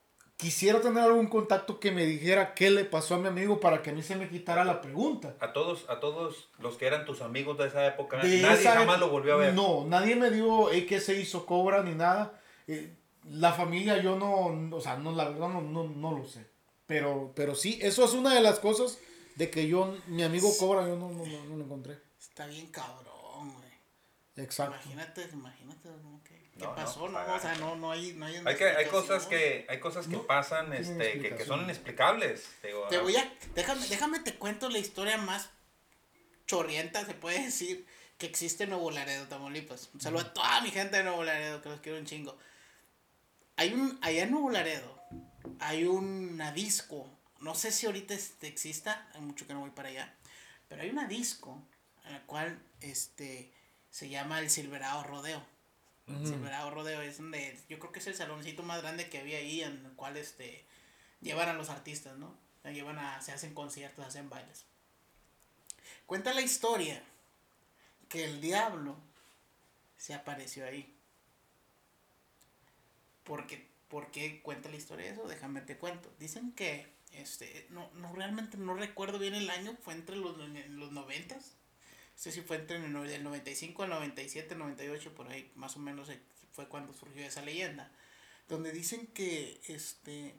[0.42, 3.90] quisiera tener algún contacto que me dijera qué le pasó a mi amigo para que
[3.90, 5.36] a mí se me quitara la pregunta.
[5.38, 8.72] A todos, a todos los que eran tus amigos de esa época, De nadie esa
[8.74, 9.54] jamás lo volvió a ver.
[9.54, 12.40] No, nadie me dio "Ey, que se hizo cobra ni nada.
[12.66, 12.92] Eh,
[13.28, 16.44] la familia yo no, o sea, no, la verdad no, no, no lo sé.
[16.86, 18.98] Pero, pero sí, eso es una de las cosas
[19.36, 21.98] de que yo, mi amigo cobra, yo no, no, no, no lo encontré.
[22.18, 23.70] Está bien cabrón, güey.
[24.44, 24.74] Exacto.
[24.74, 26.11] Imagínate, imagínate, ¿no?
[26.62, 27.08] ¿Qué, No, pasó?
[27.08, 28.90] No, o sea, no, no hay, no hay Hay, que, hay explicación.
[28.90, 32.48] cosas que, hay cosas que No, pasan este, que, que son inexplicables.
[32.62, 35.50] Digo, Te voy a, déjame, déjame te cuento la historia más
[36.46, 37.86] chorrienta, se puede decir,
[38.18, 39.90] que existe en Nuevo Laredo, Tamaulipas.
[39.94, 42.36] Un saludo a toda mi gente de Nuevo Laredo, que los quiero un chingo.
[43.56, 45.02] Hay un, allá en Nuevo Laredo,
[45.60, 47.08] hay una disco,
[47.40, 50.14] no sé si ahorita este, exista, hay mucho que no voy para allá,
[50.68, 51.62] pero hay una disco
[52.06, 53.52] en la cual este,
[53.90, 55.44] se llama el Silverado Rodeo.
[56.08, 59.38] El Silverado Rodeo es donde, yo creo que es el saloncito más grande que había
[59.38, 60.64] ahí, en el cual este,
[61.20, 62.36] llevan a los artistas, ¿no?
[62.64, 64.64] Llevan a, se hacen conciertos, hacen bailes.
[66.06, 67.02] Cuenta la historia
[68.08, 68.96] que el diablo
[69.96, 70.94] se apareció ahí.
[73.24, 75.28] Porque, ¿Por qué cuenta la historia eso?
[75.28, 76.10] Déjame te cuento.
[76.18, 80.92] Dicen que, este, no, no realmente no recuerdo bien el año, fue entre los, los
[80.92, 81.56] noventas.
[82.14, 85.80] No sé si fue entre el del 95 al 97, 98, por ahí más o
[85.80, 86.20] menos eh,
[86.52, 87.90] fue cuando surgió esa leyenda.
[88.48, 90.34] Donde dicen que este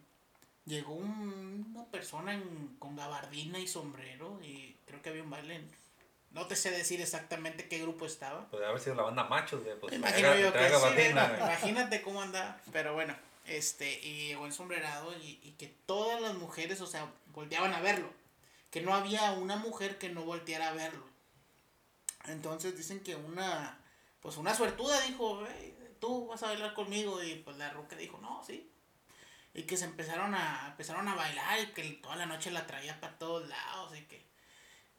[0.66, 5.56] llegó un- una persona en- con gabardina y sombrero y creo que había un baile.
[5.56, 5.84] en-
[6.32, 8.50] no te sé decir exactamente qué grupo estaba.
[8.50, 10.96] Puede haber sido la banda Machos, pues, imagino traga- yo que sí,
[11.44, 16.82] imagínate cómo anda, pero bueno, este, y llegó ensombrerado y, y que todas las mujeres,
[16.82, 18.10] o sea, volteaban a verlo,
[18.72, 21.06] que no había una mujer que no volteara a verlo.
[22.26, 23.80] Entonces dicen que una,
[24.22, 28.18] pues una suertuda dijo, "Ey, tú vas a bailar conmigo, y pues la ruca dijo,
[28.22, 28.70] no, sí.
[29.54, 33.00] Y que se empezaron a, empezaron a bailar y que toda la noche la traía
[33.00, 34.26] para todos lados y que,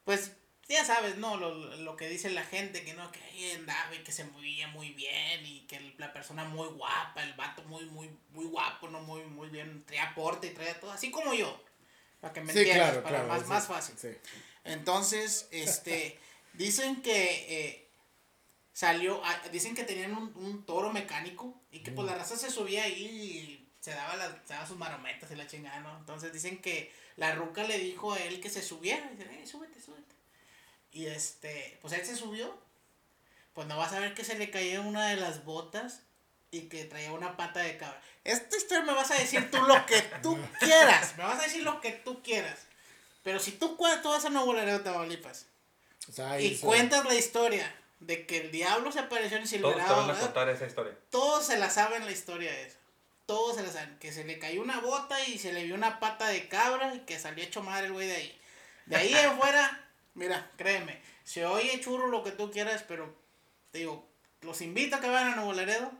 [0.03, 0.31] pues
[0.67, 1.37] ya sabes, ¿no?
[1.37, 4.67] Lo, lo que dice la gente, que no, que ahí andaba y que se movía
[4.69, 9.01] muy bien y que la persona muy guapa, el vato muy, muy, muy guapo, ¿no?
[9.01, 11.61] Muy, muy bien, traía porte y traía todo, así como yo,
[12.19, 13.29] para que me Sí, entiendas, claro, para claro.
[13.29, 13.95] más, sí, más fácil.
[13.99, 14.17] sí.
[14.63, 16.17] Entonces, este,
[16.57, 17.89] dicen que eh,
[18.73, 22.49] salió, ah, dicen que tenían un, un toro mecánico y que pues la raza se
[22.49, 25.97] subía ahí y se daba, las, se daba sus marometas y la chingada, ¿no?
[25.97, 29.45] Entonces dicen que la ruca le dijo a él que se subiera, y dice, eh,
[29.45, 30.15] súbete, súbete.
[30.91, 32.57] Y este, pues él se subió,
[33.53, 36.01] pues no vas a ver que se le cayó una de las botas
[36.51, 38.01] y que traía una pata de cabra.
[38.23, 41.63] Esta historia me vas a decir tú lo que tú quieras, me vas a decir
[41.63, 42.65] lo que tú quieras.
[43.23, 45.45] Pero si tú, tú vas a Nuevo Laredo, Tamaulipas,
[46.09, 49.51] O sea, ahí y cuentas la historia de que el diablo se apareció en Todos
[49.51, 50.93] te Silverado, van a esa historia.
[51.09, 52.77] todos se la saben la historia esa.
[53.25, 53.97] Todos se la saben.
[53.99, 56.99] Que se le cayó una bota y se le vio una pata de cabra y
[56.99, 58.41] que salió hecho madre el güey de ahí.
[58.85, 63.15] De ahí en fuera, mira, créeme, se oye churro lo que tú quieras, pero
[63.71, 64.07] te digo,
[64.41, 65.91] los invito a que vayan a Nuevo Laredo.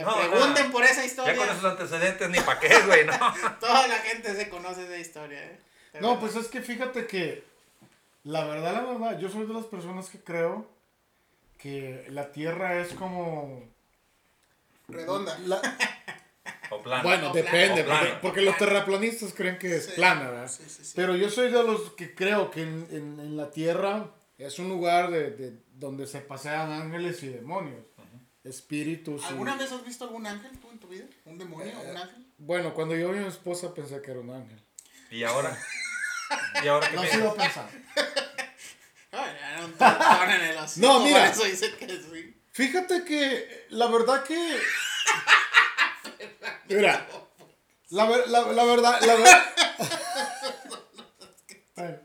[0.00, 0.72] No, pregunten no.
[0.72, 1.36] por esa Ya historia.
[1.36, 3.14] con esos antecedentes ni pa' qué, güey, ¿no?
[3.60, 5.58] Toda la gente se conoce esa historia, ¿eh?
[5.94, 6.20] No, verdad.
[6.20, 7.42] pues es que fíjate que
[8.30, 10.68] la verdad, la verdad, yo soy de las personas que creo
[11.56, 13.62] que la Tierra es como...
[14.88, 15.38] Redonda.
[15.40, 15.60] la-
[16.70, 17.02] O plano.
[17.02, 18.00] Bueno, O depende, plano.
[18.00, 20.48] porque, porque los terraplanistas creen que es Sí, plana, ¿verdad?
[20.48, 20.92] sí, sí, sí.
[20.96, 24.68] Pero yo soy de los que creo que en, en- en la Tierra es un
[24.68, 27.82] lugar de, de- donde se pasean ángeles y demonios,
[28.44, 29.22] espíritus.
[29.22, 31.06] y- ¿Alguna vez has visto algún ángel tú en tu vida?
[31.24, 31.66] ¿Un demonio?
[31.72, 32.26] Eh, ¿Un ángel?
[32.38, 34.60] Bueno, cuando yo vi a mi esposa pensé que era un ángel.
[35.10, 35.56] Y ahora.
[36.64, 37.70] Y ahora que No sigo pensando.
[39.10, 41.20] En el No, mira.
[41.20, 42.34] Por eso dice que sí.
[42.52, 44.58] Fíjate que la verdad que...
[46.68, 47.06] Mira,
[47.90, 49.28] la, ver- la, la verdad, la, ver-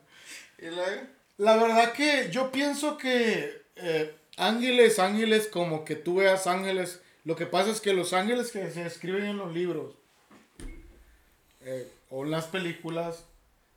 [0.60, 1.02] ¿Y luego?
[1.38, 7.36] La verdad que yo pienso que eh, ángeles, ángeles, como que tú veas ángeles, lo
[7.36, 9.96] que pasa es que los ángeles que se escriben en los libros
[11.62, 13.26] eh, o en las películas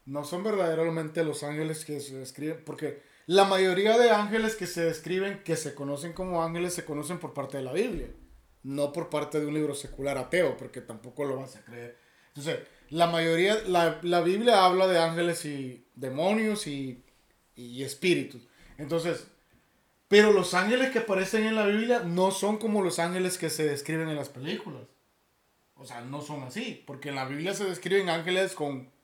[0.07, 4.85] no son verdaderamente los ángeles que se describen, porque la mayoría de ángeles que se
[4.85, 8.09] describen, que se conocen como ángeles, se conocen por parte de la Biblia,
[8.63, 11.99] no por parte de un libro secular ateo, porque tampoco lo vas a creer.
[12.29, 17.05] Entonces, la mayoría, la, la Biblia habla de ángeles y demonios y,
[17.57, 18.47] y espíritus.
[18.79, 19.27] Entonces,
[20.07, 23.65] pero los ángeles que aparecen en la Biblia no son como los ángeles que se
[23.65, 24.83] describen en las películas.
[25.75, 28.95] O sea, no son así, porque en la Biblia se describen ángeles con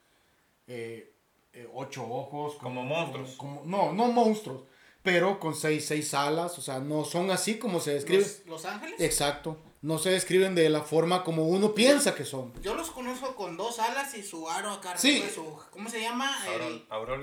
[0.75, 1.15] eh,
[1.53, 2.55] eh, ocho ojos.
[2.55, 3.31] con- Como monstruos.
[3.37, 4.63] como- no, no monstruos,
[5.03, 6.59] pero con seis, seis alas.
[6.59, 8.23] O sea, no son así como se describen.
[8.27, 9.01] ¿Los, los ángeles?
[9.01, 9.59] Exacto.
[9.83, 12.53] No se describen de la forma como uno piensa que son.
[12.63, 15.17] Yo los conozco con dos alas y su aro acá Sí.
[15.19, 16.31] arriba, su- ¿Cómo se llama?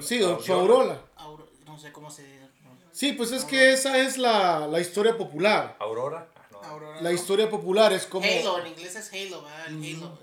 [0.01, 1.01] Sí, o su aurola.
[1.15, 2.49] auro- no sé cómo se dice.
[2.91, 5.77] Sí, pues es que esa es la, la historia popular.
[5.79, 6.27] Aurora.
[6.35, 6.57] Ah, no.
[6.63, 7.15] Aurora, La ¿no?
[7.15, 8.25] historia popular es como...
[8.27, 9.67] Halo, en inglés es Halo, ¿verdad?
[9.67, 10.19] El Halo.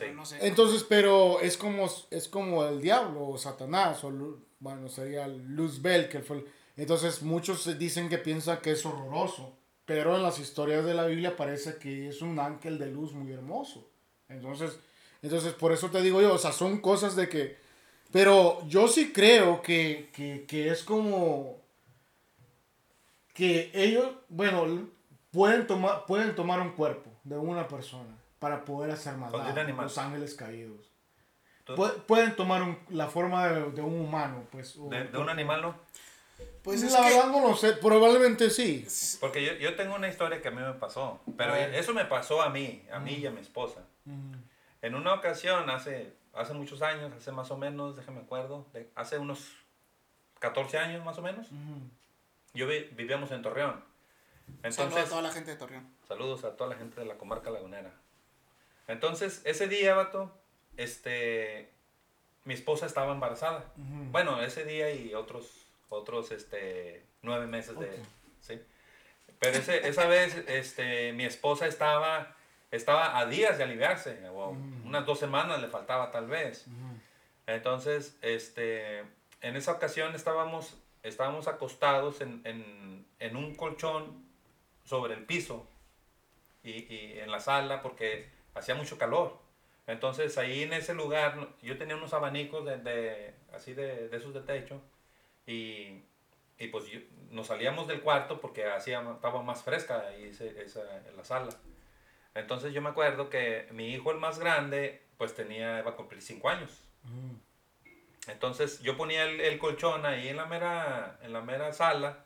[0.00, 0.16] Pero Sí.
[0.16, 0.46] no sé.
[0.46, 4.10] Entonces, pero es como, es como el diablo o Satanás, o
[4.58, 6.38] bueno, sería Luzbel, que fue...
[6.38, 11.06] el- Entonces, muchos dicen que piensan que es horroroso, pero en las historias de la
[11.06, 13.88] Biblia parece que es un ángel de luz muy hermoso.
[14.28, 14.78] Entonces,
[15.22, 17.56] entonces por eso te digo yo, o sea, son cosas de que...
[18.12, 21.58] Pero yo sí creo que, que, que es como...
[23.34, 24.88] Que ellos, bueno,
[25.30, 29.54] pueden tomar, pueden tomar un cuerpo de una persona para poder hacer maldad.
[29.76, 30.90] Los ángeles caídos.
[31.66, 34.76] Pu- pueden tomar un- la forma de, de un humano, pues.
[34.76, 35.76] o- de, de un animal, ¿no?
[36.64, 37.14] Pues es la que.
[37.14, 38.84] verdad no lo sé, probablemente sí.
[39.20, 41.20] Porque yo, yo tengo una historia que a mí me pasó.
[41.36, 43.82] Pero eso me pasó a mí, a mí y a mi esposa.
[44.82, 49.18] En una ocasión, hace, hace muchos años, hace más o menos, déjame acuerdo, de- hace
[49.18, 49.52] unos
[50.40, 51.46] 14 años más o menos,
[52.54, 53.84] yo vi- vivíamos en Torreón.
[54.62, 55.86] Saludos a Entonces, toda la gente de Torreón.
[56.08, 57.92] saludos a toda la gente de la comarca lagunera.
[58.90, 60.32] Entonces, ese día, vato,
[60.76, 61.70] este,
[62.44, 63.64] mi esposa estaba embarazada.
[63.76, 67.94] Bueno, ese día y otros, otros, este, nueve meses de, Ok.
[68.40, 68.60] sí.
[69.38, 72.36] Pero ese, esa vez, este, mi esposa estaba,
[72.70, 74.50] estaba a días de aliviarse, o
[74.84, 76.66] unas dos semanas le faltaba tal vez.
[77.46, 79.00] Entonces, este,
[79.40, 84.24] en esa ocasión estábamos, estábamos acostados en, en, en un colchón
[84.84, 85.66] sobre el piso
[86.62, 89.38] y, y en la sala porque hacía mucho calor.
[89.86, 94.32] Entonces ahí en ese lugar yo tenía unos abanicos de, de- así de, de esos
[94.34, 94.80] de techo
[95.46, 96.04] y,
[96.58, 100.80] y pues yo- nos salíamos del cuarto porque hacía, estaba más fresca ahí ese- esa,
[101.08, 101.50] en la sala.
[102.34, 106.22] Entonces yo me acuerdo que mi hijo el más grande pues tenía, iba a cumplir
[106.22, 106.70] cinco años.
[108.28, 112.24] Entonces yo ponía el, el colchón ahí en la, mera, en la mera sala,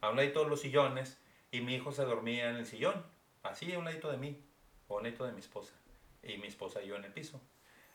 [0.00, 1.18] a un ladito de los sillones,
[1.50, 3.04] y mi hijo se dormía en el sillón,
[3.42, 4.42] así a un ladito de mí,
[4.88, 5.72] o a un ladito de mi esposa,
[6.22, 7.40] y mi esposa y yo en el piso.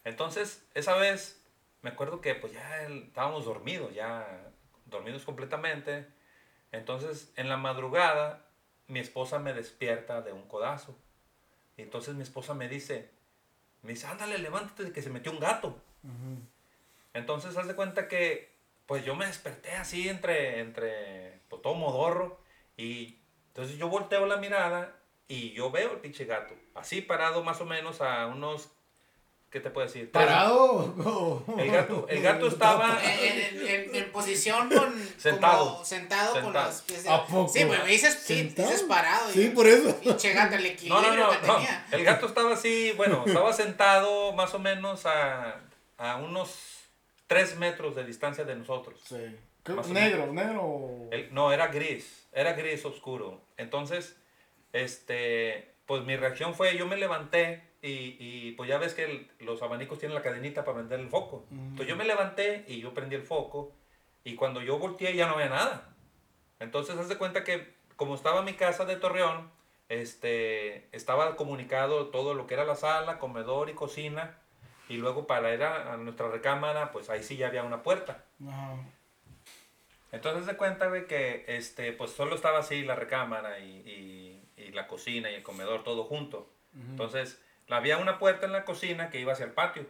[0.03, 1.43] Entonces, esa vez,
[1.81, 4.51] me acuerdo que pues ya el- estábamos dormidos, ya
[4.85, 6.07] dormidos completamente.
[6.71, 8.45] Entonces, en la madrugada,
[8.87, 10.97] mi esposa me despierta de un codazo.
[11.77, 13.09] Y entonces mi esposa me dice,
[13.81, 15.81] me dice, ándale, levántate, que se metió un gato.
[17.13, 18.51] Entonces, haz de cuenta que,
[18.85, 22.39] pues yo me desperté así entre, entre, pues todo modorro.
[22.77, 24.95] Y entonces yo volteo la mirada
[25.33, 26.53] y yo veo el pinche gato.
[26.75, 28.69] Así parado más o menos a unos,
[29.49, 30.11] ¿qué te puedo decir?
[30.11, 31.43] ¿Parado?
[31.57, 32.99] El gato, el gato estaba...
[33.03, 34.93] En, en- en- en posición con.
[35.17, 35.73] Sentado.
[35.73, 37.09] como sentado, con los pies de.
[37.09, 37.51] ¿A poco?
[37.53, 38.69] Sí, pues me dices, sí, ¿Sentado?
[38.69, 39.29] dices parado.
[39.31, 39.95] Sí, por eso.
[39.99, 41.55] Pinche gato, el equilibrio no, no, que no.
[41.55, 41.87] tenía.
[41.91, 45.59] El gato estaba así, bueno, estaba sentado más o menos a,
[45.97, 46.53] a unos
[47.27, 48.99] 3 metros de distancia de nosotros.
[49.07, 49.17] Sí.
[49.63, 50.89] ¿Qué- Más o Negro, negro.
[51.11, 53.41] El- no, era gris, era gris oscuro.
[53.57, 54.15] Entonces,
[54.73, 59.27] este, pues mi reacción fue, yo me levanté y, y, pues ya ves que el-
[59.39, 61.45] los abanicos tienen la cadenita para prender el foco.
[61.51, 63.73] Entonces yo me levanté y yo prendí el foco
[64.23, 65.89] y cuando yo volteé ya no había nada.
[66.59, 69.49] Entonces, haz de cuenta que como estaba mi casa de Torreón,
[69.89, 74.37] este, estaba comunicado todo lo que era la sala, comedor y cocina.
[74.89, 78.23] Y luego para ir a, a nuestra recámara, pues ahí sí ya había una puerta.
[78.47, 78.75] Ajá.
[80.11, 84.30] Entonces se cuenta de que este, pues solo estaba así la recámara y, y-
[84.67, 86.49] y la cocina y el comedor todo junto.
[86.73, 89.85] Entonces había una puerta en la cocina que iba hacia el patio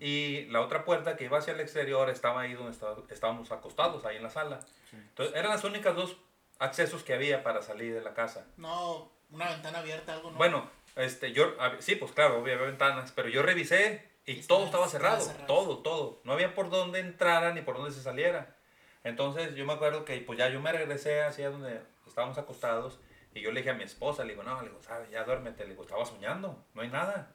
[0.00, 4.04] y la otra puerta que iba hacia el exterior estaba ahí donde está- estábamos acostados,
[4.04, 4.60] ahí en la sala.
[4.92, 6.16] Entonces eran las únicas dos
[6.58, 8.46] accesos que había para salir de la casa.
[8.56, 10.38] No, una ventana abierta, algo, ¿no?
[10.38, 14.88] Bueno, este, yo, sí, pues claro, había ventanas, pero yo revisé Y todo estaba estaba
[14.88, 15.46] cerrado, cerrado.
[15.46, 16.20] todo, todo.
[16.24, 18.56] No había por dónde entrara ni por dónde se saliera.
[19.04, 22.98] Entonces yo me acuerdo que pues ya yo me regresé hacia donde estábamos acostados
[23.38, 25.64] y yo le dije a mi esposa, le digo, no, le digo, sabes, ya duérmete,
[25.64, 27.34] le digo, estaba soñando, no hay nada.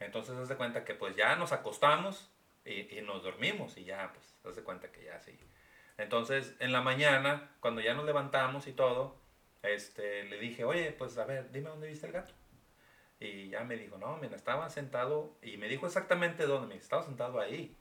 [0.00, 2.30] Entonces haz de cuenta que pues ya nos acostamos
[2.64, 5.38] y, y nos dormimos y ya pues haz de cuenta que ya sí.
[5.96, 9.16] Entonces en la mañana, cuando ya nos levantamos y todo,
[9.62, 12.34] este, le dije, oye, pues a ver, dime dónde viste el gato.
[13.18, 17.02] Y ya me dijo, no, mira, estaba sentado, y me dijo exactamente dónde, me estaba
[17.02, 17.74] sentado ahí.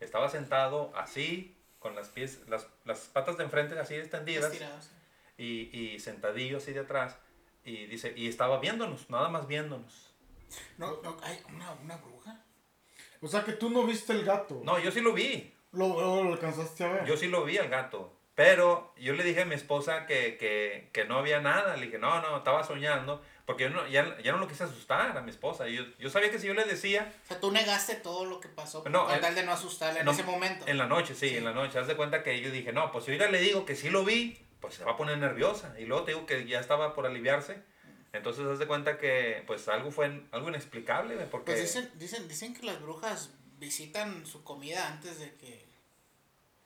[0.00, 4.90] Estaba sentado así, con las pies, las, las patas de enfrente así extendidas, Estirados.
[5.38, 7.16] Y, y sentadillo así de atrás,
[7.64, 10.14] y dice, y estaba viéndonos, nada más viéndonos.
[10.78, 12.40] No, no, hay una, una bruja.
[13.20, 14.60] O sea que tú no viste el gato.
[14.64, 17.04] No, yo sí lo vi, Lo, lo, lo alcanzaste a ver.
[17.06, 20.90] yo sí lo vi al gato, pero yo le dije a mi esposa que, que,
[20.92, 24.32] que no había nada, le dije, no, no, estaba soñando, porque yo no, ya, ya
[24.32, 27.12] no lo quise asustar a mi esposa, yo, yo sabía que si yo le decía,
[27.24, 30.00] O sea, tú negaste todo lo que pasó No, con en- tal de no asustarla
[30.00, 30.66] en no, ese momento.
[30.68, 31.36] En la noche, sí, Sí.
[31.36, 31.78] en la noche.
[31.78, 34.04] Haz de cuenta que yo dije, no, pues si ahorita le digo que sí lo
[34.04, 35.74] vi, pues se va a poner nerviosa.
[35.78, 37.62] Y luego te digo que ya estaba por aliviarse.
[38.12, 42.52] Entonces haz de cuenta que pues algo fue algo inexplicable, porque Pues dicen, dicen, dicen
[42.54, 45.66] que las brujas visitan su comida antes de que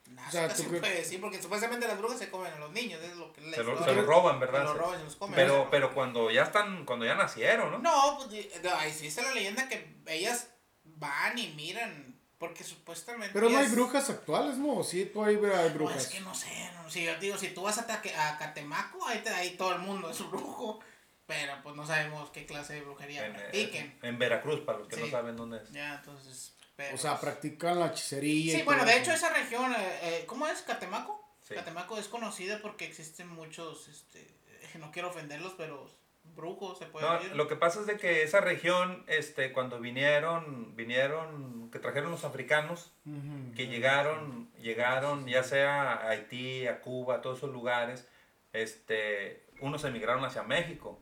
[0.07, 2.57] nazca, O sea, ¿tú se crees- puede decir, porque supuestamente las brujas se comen a
[2.59, 4.63] los niños, es lo que la se lo, se lo roban, se ¿verdad?
[4.63, 5.35] lo roban y se los comen.
[5.35, 7.77] pero, pero cuando ya están, cuando ya nacieron, ¿no?
[7.79, 10.49] No, pues ahí sí está la leyenda que ellas
[10.83, 12.10] van y miran,
[12.41, 13.31] porque supuestamente...
[13.33, 14.83] Pero no hay brujas actuales, ¿no?
[14.83, 16.03] Sí, tú hay, hay No, brujas.
[16.03, 19.07] es que no sé, no, si yo digo, si tú vas a, Taque- a Catemaco,
[19.07, 20.79] ahí, te, ahí todo el mundo es un brujo,
[21.27, 23.97] pero pues no sabemos qué clase de brujería En, practiquen.
[24.01, 25.71] en- en Veracruz, para los que no saben dónde es.
[25.71, 26.53] Ya, entonces...
[26.75, 28.55] pero, O sea, pues, practican la hechicería.
[28.55, 29.01] Sí, y bueno, de eso.
[29.01, 30.61] hecho esa región, eh, eh, ¿cómo es?
[30.63, 31.23] ¿Catemaco?
[31.47, 31.53] Sí.
[31.53, 35.89] Catemaco es conocida porque existen muchos, este, eh, no quiero ofenderlos, pero
[36.35, 37.35] brujos se puede No, decir.
[37.35, 42.23] lo que pasa es de que esa región, este, cuando vinieron, vinieron, que trajeron los
[42.25, 43.53] africanos, Ujú.
[43.55, 48.07] que llegaron, llegaron ya sea a Haití, a Cuba, a todos esos lugares,
[48.53, 50.99] este, unos emigraron hacia México,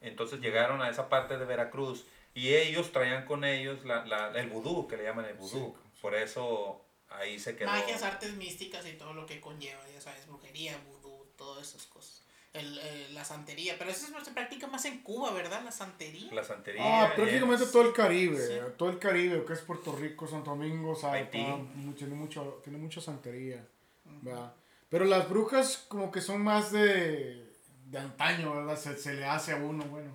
[0.00, 4.48] entonces llegaron a esa parte de Veracruz y ellos traían con ellos la, la- el
[4.48, 5.98] vudú, que le llaman el vudú, Sí.
[6.00, 7.68] por eso ahí se quedó.
[7.70, 12.21] Magias, artes místicas y todo lo que conlleva, ya sabes, brujería, vudú, todas esas cosas.
[12.52, 15.62] El, eh, la santería, pero eso es- se practica más en Cuba, ¿verdad?
[15.64, 16.30] La santería.
[16.34, 16.82] La santería.
[16.84, 18.58] Ah, prácticamente es- todo el Caribe, Sí.
[18.76, 21.42] todo el Caribe, que es Puerto Rico, Santo Domingo, sabe, Haití.
[21.42, 23.66] pa, mu- tiene mucho, tiene mucha santería,
[24.20, 24.52] ¿verdad?
[24.90, 27.50] Pero las brujas como que son más de,
[27.86, 28.76] de antaño, ¿verdad?
[28.78, 30.14] Se, se le hace a uno, bueno.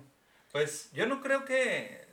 [0.52, 2.06] Pues yo no creo que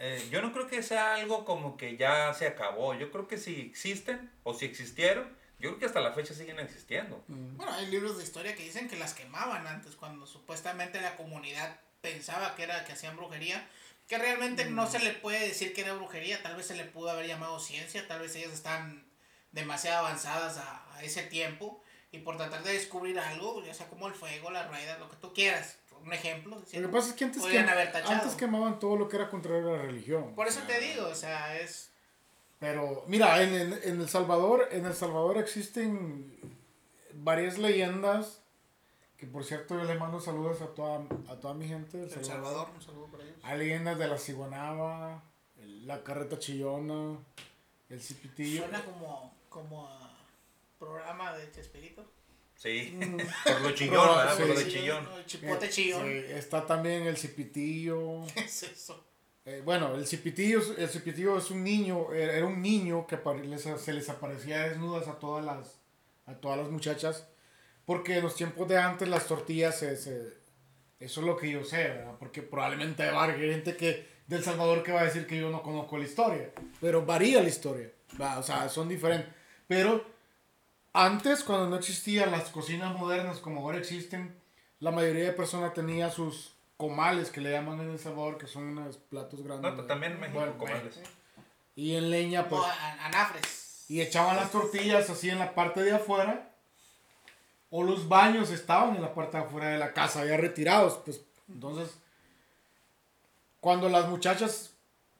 [0.00, 2.94] eh, yo no creo que sea algo como que ya se acabó.
[2.94, 5.28] Yo creo que si existen o si existieron,
[5.58, 7.22] yo creo que hasta la fecha siguen existiendo.
[7.28, 7.56] Mm.
[7.56, 11.80] Bueno, hay libros de historia que dicen que las quemaban antes, cuando supuestamente la comunidad
[12.00, 13.68] pensaba que era que hacían brujería,
[14.06, 17.10] que realmente no se le puede decir que era brujería, tal vez se le pudo
[17.10, 19.04] haber llamado ciencia, tal vez ellas están
[19.52, 24.08] demasiado avanzadas a, a ese tiempo y por tratar de descubrir algo, ya sea como
[24.08, 26.56] el fuego, las ruedas, lo que tú quieras, un ejemplo.
[26.56, 27.42] Lo diciendo, que pasa es que antes,
[28.06, 30.34] antes quemaban todo lo que era contrario a la religión.
[30.34, 31.90] Por eso te digo, o sea, es...
[32.58, 36.38] Pero mira, en, en, en El Salvador, en El Salvador existen
[37.14, 38.42] varias leyendas
[39.16, 42.68] que por cierto yo les mando saludos a toda, a toda mi gente El Salvador,
[42.74, 43.34] un saludo por ellos.
[43.42, 45.22] Hay leyendas de la ciguanaba,
[45.56, 47.18] el- la carreta chillona,
[47.88, 48.62] el cipitillo.
[48.62, 50.16] Suena como, como a
[50.78, 52.04] programa de Chespirito.
[52.54, 53.16] Sí, Mm.
[53.44, 54.32] por lo chillón, ¿verdad?
[54.36, 54.42] Sí.
[54.42, 55.08] Por lo de chillón.
[55.26, 56.02] chipote Eh, chillón.
[56.06, 58.22] sí, está también el cipitillo.
[58.34, 59.04] ¿Qué es eso?
[59.50, 63.18] Eh, bueno, el cipitillo, el cipitillo es un niño, era un niño que
[63.78, 65.78] se les aparecía desnudas a todas las,
[66.26, 67.26] a todas las muchachas,
[67.86, 70.34] porque en los tiempos de antes las tortillas, se, se-
[71.00, 72.16] eso es lo que yo sé, ¿verdad?
[72.18, 75.62] Porque probablemente hay varias gente que, del Salvador que va a decir que yo no
[75.62, 78.38] conozco la historia, pero varía la historia, ¿va?
[78.38, 79.30] o sea, son diferentes.
[79.66, 80.04] Pero
[80.92, 84.34] antes, cuando no existían las cocinas modernas como ahora existen,
[84.80, 88.64] la mayoría de personas tenía sus comales que le llaman en El Salvador, que son
[88.78, 89.74] unos platos grandes.
[89.74, 90.98] No, también en México, Bueno, comales.
[91.76, 92.62] Y en leña, pues.
[92.62, 93.84] A- anafres.
[93.88, 96.50] Y echaban las tortillas así en la parte de afuera.
[97.70, 100.94] O los baños estaban en la parte de afuera de la casa, ya retirados.
[101.04, 101.98] Pues entonces,
[103.60, 104.72] cuando las muchachas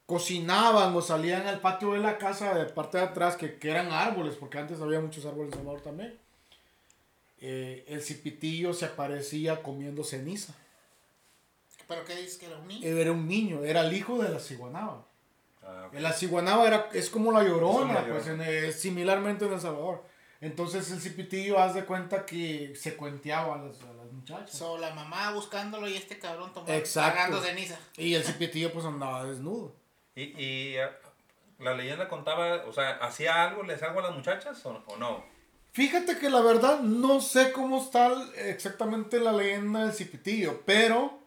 [0.05, 3.91] cocinaban o salían al patio de la casa, de parte de atrás, que, que eran
[3.91, 6.17] árboles, porque antes había muchos árboles en Salvador también,
[7.41, 10.55] eh, el cipitillo se aparecía comiendo ceniza.
[11.89, 12.87] ¿Pero qué dices que era un niño?
[12.87, 15.05] Era un niño, era el hijo de la ciguanaba.
[15.63, 15.95] Ah, ok.
[15.99, 20.03] La ciguanaba era, es como la llorona, pues, en el- similarmente en El Salvador.
[20.41, 24.51] Entonces el cipitillo haz de cuenta que se cuenteaba a las, a las muchachas.
[24.57, 27.17] So, la mamá buscándolo y este cabrón tomando, Exacto.
[27.17, 27.77] pagando ceniza.
[27.97, 29.75] Y el cipitillo pues andaba desnudo.
[30.15, 30.91] Y, y, ah,
[31.59, 35.25] la leyenda contaba, o sea, ¿hacía algo, les algo a las muchachas o, o no?
[35.73, 41.19] Fíjate que la verdad no sé cómo está exactamente la leyenda del cipitillo, pero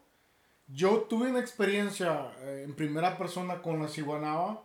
[0.74, 4.62] yo tuve una experiencia eh, en primera persona con la ciguanaba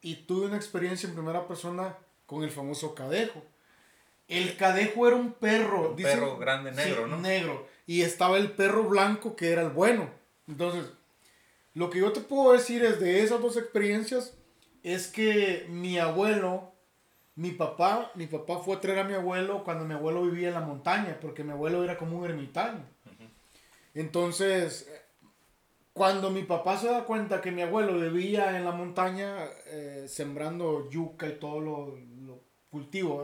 [0.00, 3.42] y tuve una experiencia en primera persona con el famoso cadejo.
[4.26, 5.90] El cadejo era un perro.
[5.90, 7.16] Un perro grande negro, sí, ¿no?
[7.18, 7.66] Negro.
[7.86, 10.08] Y estaba el perro blanco que era el bueno.
[10.48, 10.90] Entonces,
[11.74, 14.34] lo que yo te puedo decir es de esas dos experiencias
[14.82, 16.72] es que mi abuelo,
[17.34, 20.54] mi papá, mi papá fue a traer a mi abuelo cuando mi abuelo vivía en
[20.54, 22.84] la montaña, porque mi abuelo era como un ermitaño.
[23.94, 24.88] Entonces,
[25.94, 30.90] cuando mi papá se da cuenta que mi abuelo vivía en la montaña eh, sembrando
[30.90, 31.98] yuca y todo lo,
[32.68, 33.22] cultivo.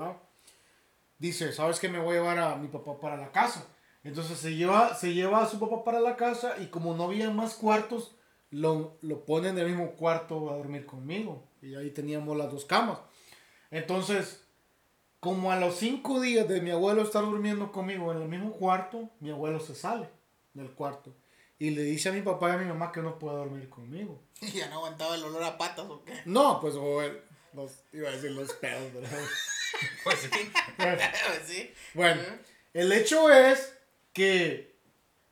[1.18, 1.88] Dice, ¿sabes qué?
[1.88, 3.66] Me voy a llevar a mi papá para la casa.
[4.04, 7.30] Entonces se lleva, se lleva a su papá para la casa y como no había
[7.30, 8.14] más cuartos,
[8.50, 11.42] lo, lo en el mismo cuarto a dormir conmigo.
[11.60, 13.00] Y ahí teníamos las dos camas.
[13.72, 14.44] Entonces,
[15.18, 19.10] como a los cinco días de mi abuelo estar durmiendo conmigo en el mismo cuarto,
[19.18, 20.08] mi abuelo se sale
[20.54, 21.12] del cuarto.
[21.60, 24.20] Y le dice a mi papá y a mi mamá que no puede dormir conmigo.
[24.40, 26.20] ¿Y ya no aguantaba el olor a patas o qué?
[26.24, 27.20] No, pues o el-
[27.52, 29.10] los, iba a decir los pedos, ¿verdad?
[30.02, 30.52] Pues sí.
[30.78, 31.00] Bueno,
[31.46, 31.70] sí.
[31.94, 32.22] Bueno,
[32.74, 33.72] el hecho es
[34.12, 34.74] que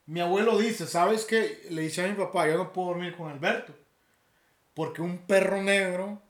[0.06, 1.66] mi abuelo dice, ¿sabes qué?
[1.70, 3.74] Le dice a mi papá, yo no puedo dormir con Alberto.
[4.74, 6.22] Porque un perro negro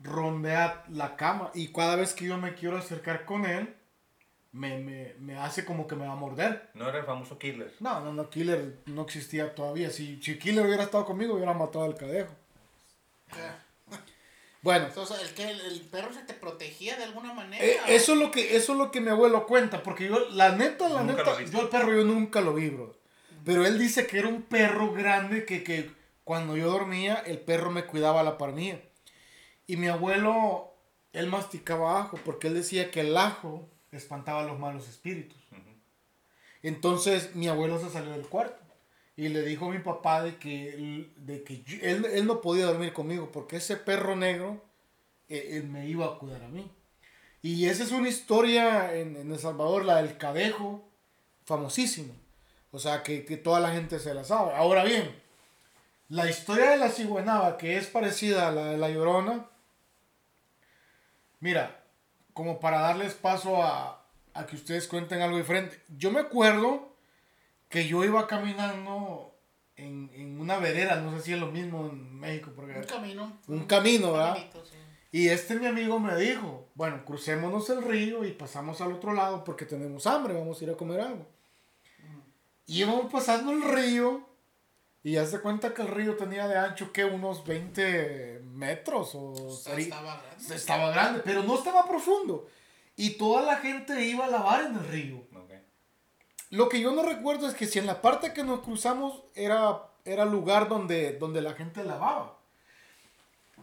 [0.00, 3.74] rondea la cama y cada vez que yo me quiero acercar con él,
[4.52, 6.70] me, me, me hace como que me va a morder.
[6.74, 7.74] No era el famoso killer.
[7.80, 9.90] No, no, no, Killer no existía todavía.
[9.90, 12.32] Si, si Killer hubiera estado conmigo, hubiera matado al cadejo.
[14.60, 17.64] Bueno, Entonces, ¿el, que el, el perro se te protegía de alguna manera?
[17.64, 20.52] Eh, eso es lo que eso es lo que mi abuelo cuenta porque yo la
[20.54, 22.94] neta la Nunca neta yo el perro yo nunca lo vi bro
[23.44, 25.90] pero él dice que era un perro grande que, que
[26.22, 28.80] cuando yo dormía el perro me cuidaba la par mía
[29.66, 30.72] y mi abuelo
[31.12, 35.38] él masticaba ajo porque él decía que el ajo espantaba a los malos espíritus
[36.62, 38.60] entonces mi abuelo se salió del cuarto
[39.16, 42.40] y le dijo a mi papá de que, él- de que yo- él, él no
[42.40, 44.62] podía dormir conmigo porque ese perro negro
[45.28, 46.70] eh, él me iba a cuidar a mí.
[47.42, 50.88] Y esa es una historia en, en El Salvador, la del cadejo,
[51.44, 52.14] famosísima.
[52.70, 54.54] O sea, que, que toda la gente se la sabe.
[54.54, 55.14] Ahora bien,
[56.08, 59.46] la historia de la ciguanaba, que es parecida a la de la llorona,
[61.40, 61.81] mira,
[62.32, 64.04] como para darles paso a,
[64.34, 65.80] a que ustedes cuenten algo diferente.
[65.96, 66.94] Yo me acuerdo
[67.68, 69.34] que yo iba caminando
[69.76, 73.32] en, en una vereda, no sé si es lo mismo en México, porque Un camino.
[73.48, 74.34] Un camino, ¿verdad?
[74.34, 74.76] caminito, sí.
[75.10, 79.44] y este mi amigo me dijo, bueno, crucémonos el río y pasamos al otro lado
[79.44, 81.26] porque tenemos hambre, vamos a ir a comer algo.
[82.66, 84.31] Y íbamos pasando el río
[85.04, 89.32] y ya se cuenta que el río tenía de ancho que unos 20 metros o
[89.32, 90.54] O sea, estaba grande.
[90.54, 92.48] estaba grande, pero no estaba profundo.
[92.96, 95.32] Y toda la gente iba a lavar en el río.
[96.50, 99.88] Lo que yo no recuerdo es que si en la parte que nos cruzamos era,
[100.04, 102.36] era lugar donde, donde la gente lavaba.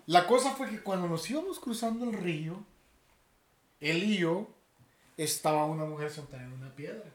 [0.07, 2.55] La cosa fue que cuando nos íbamos cruzando el río,
[3.79, 4.47] él y yo,
[5.17, 7.13] estaba una mujer sentada en una piedra.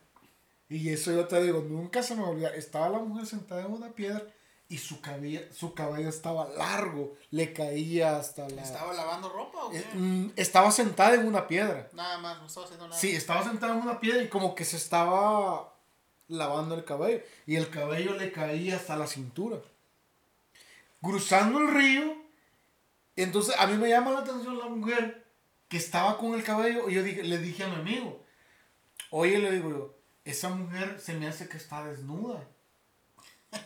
[0.74, 2.48] Y eso yo te digo, nunca se me olvida.
[2.48, 4.24] Estaba la mujer sentada en una piedra
[4.68, 8.60] y su cabello, su cabello estaba largo, le caía hasta la...
[8.60, 9.78] ¿Estaba lavando ropa o qué?
[9.78, 11.88] Eh, mm, estaba sentada en una piedra.
[11.92, 13.00] Nada más, no estaba haciendo nada.
[13.00, 15.72] Sí, estaba sentada en una piedra y como que se estaba
[16.26, 17.22] lavando el cabello.
[17.46, 19.58] Y el cabello le caía hasta la cintura.
[21.00, 22.16] Cruzando el río.
[23.14, 25.24] Entonces a mí me llama la atención la mujer
[25.68, 26.90] que estaba con el cabello.
[26.90, 28.24] Y yo dije, le dije a mi amigo,
[29.10, 29.93] oye, le digo yo,
[30.24, 32.46] esa mujer se me hace que está desnuda.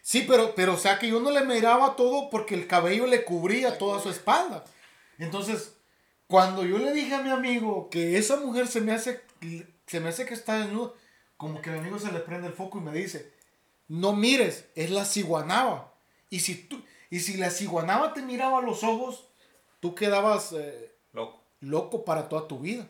[0.00, 3.24] Sí, pero, pero o sea que yo no le miraba todo porque el cabello le
[3.24, 4.64] cubría toda su espalda.
[5.18, 5.74] Entonces,
[6.26, 9.20] cuando yo le dije a mi amigo que esa mujer se me hace,
[9.86, 10.92] se me hace que está desnuda,
[11.36, 13.34] como que a mi amigo se le prende el foco y me dice,
[13.86, 15.92] no mires, es la ciguanaba.
[16.30, 19.28] Y si, tú, y si la ciguanaba te miraba a los ojos,
[19.80, 21.44] tú quedabas eh, Loco.
[21.60, 22.88] loco para toda tu vida.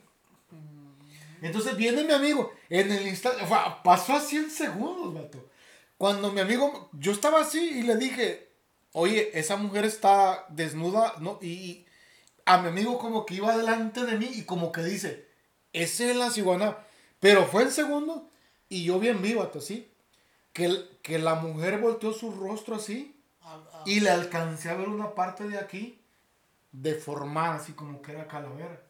[1.43, 5.49] Entonces viene mi amigo, en el instante, o sea, pasó a 100 segundos, vato.
[5.97, 8.51] Cuando mi amigo, yo estaba así y le dije,
[8.93, 11.39] oye, esa mujer está desnuda, ¿no?
[11.43, 11.87] Y
[12.45, 15.29] a mi amigo como que iba delante de mí y como que dice,
[15.73, 16.79] ese es la ciguana.
[17.21, 18.31] Pero fue en segundo
[18.69, 19.91] y yo bien vivo, vato, así.
[20.53, 23.19] Que, que la mujer volteó su rostro así
[23.49, 25.99] Ah, ah, y le alcancé a ver una parte de aquí
[26.71, 28.83] deformada, así como que era calavera.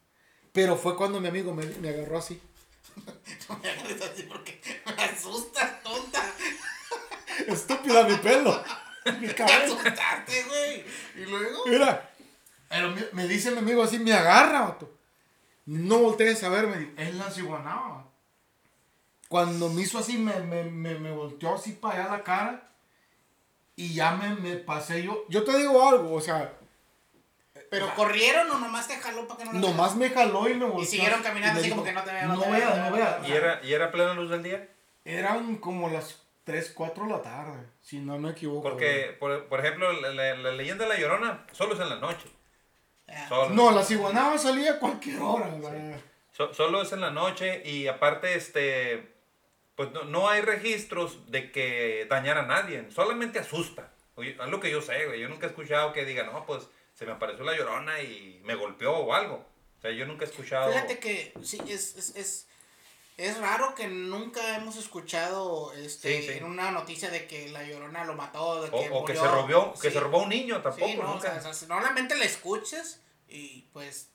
[0.58, 2.40] Pero fue cuando mi amigo me, me agarró así.
[3.48, 6.20] No me agarres así porque me asustas, tonta.
[7.46, 8.60] Estúpida mi pelo.
[9.20, 9.74] Mi Me cabello.
[9.78, 10.84] asustaste, güey.
[11.14, 11.64] ¿Y luego?
[11.66, 12.10] Mira,
[12.68, 14.92] pero me, me dice mi amigo así, me agarra, vato.
[15.64, 18.10] No voltees a verme, es la ciguanaba.
[19.28, 22.72] Cuando me hizo así, me, me, me, me volteó así para allá la cara.
[23.76, 25.24] Y ya me, me pasé yo.
[25.28, 26.57] Yo te digo algo, o sea,
[27.70, 30.64] ¿Pero corrieron o nomás te jaló para que no lo nomás me jaló y me
[30.64, 30.82] volteó.
[30.82, 32.84] Y siguieron caminando y así como dijo, que no te vea, no No veas, no
[32.84, 33.16] no te vea".
[33.18, 33.28] veas.
[33.28, 34.68] ¿Y era, ¿Y era plena luz del día?
[35.04, 38.62] Eran como las 3, 4 de la tarde, si no me equivoco.
[38.62, 41.96] Porque, por, por ejemplo, la, la- la leyenda de la Llorona solo es en la
[41.96, 42.26] noche.
[43.28, 45.50] Solo, No, la ciguanaba salía a cualquier hora.
[46.32, 49.14] so- solo es en la noche y aparte, este,
[49.76, 52.90] pues no, no hay registros de que dañara a nadie.
[52.90, 53.92] Solamente asusta.
[54.14, 55.20] Oye, Es lo que yo sé, güey.
[55.20, 56.68] Yo nunca he escuchado que diga, no, pues
[56.98, 59.46] se me apareció la Llorona y me golpeó o algo.
[59.78, 60.72] O sea, yo nunca he escuchado...
[60.72, 62.48] Fíjate que sí, es, es, es,
[63.16, 66.38] es raro que nunca hemos escuchado este, Sí, sí.
[66.38, 69.22] en una noticia de que la llorona lo mató, de O, que o que murió.
[69.22, 69.94] se robó, que Sí.
[69.94, 71.40] se robó un niño tampoco, no, o nunca.
[71.40, 74.10] sea, o sea, normalmente la escuchas y pues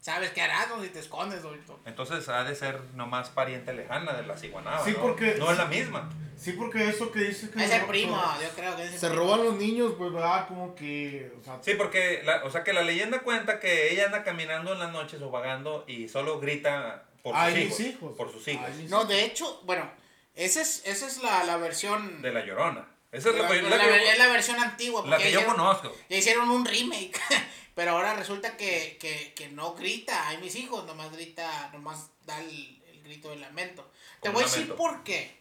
[0.00, 0.82] sabes qué harás, ¿no?
[0.82, 4.92] Si te escondes, o- Entonces ha de ser nomás pariente lejana de la ciguanaba, Sí,
[4.92, 5.00] ¿no?
[5.02, 6.08] porque- No es la misma.
[6.36, 7.62] Sí, porque eso que dice que...
[7.62, 9.22] Es el primo, yo creo que es el Se primo.
[9.24, 10.48] roban los niños, pues, ¿verdad?
[10.48, 11.30] Como que...
[11.38, 14.72] O sea, Sí, porque, la, o sea, que la leyenda cuenta que ella anda caminando
[14.72, 17.80] en las noches o vagando y solo grita por sus hijos.
[17.80, 18.16] hijos.
[18.16, 18.64] Por sus hijos.
[18.66, 19.90] Ay, No, de hecho, bueno,
[20.34, 22.22] esa es, esa es la, la versión...
[22.22, 22.88] De la llorona.
[23.12, 25.02] Esa es la, la- la- la que, es la versión antigua.
[25.04, 25.94] la porque que yo hicieron- conozco.
[26.08, 27.20] Ya hicieron un remake,
[27.80, 32.38] pero ahora resulta que, que, que no grita, hay mis hijos, nomás grita, nomás da
[32.38, 33.90] el, el grito de lamento.
[34.20, 35.34] Te voy a decir por qué.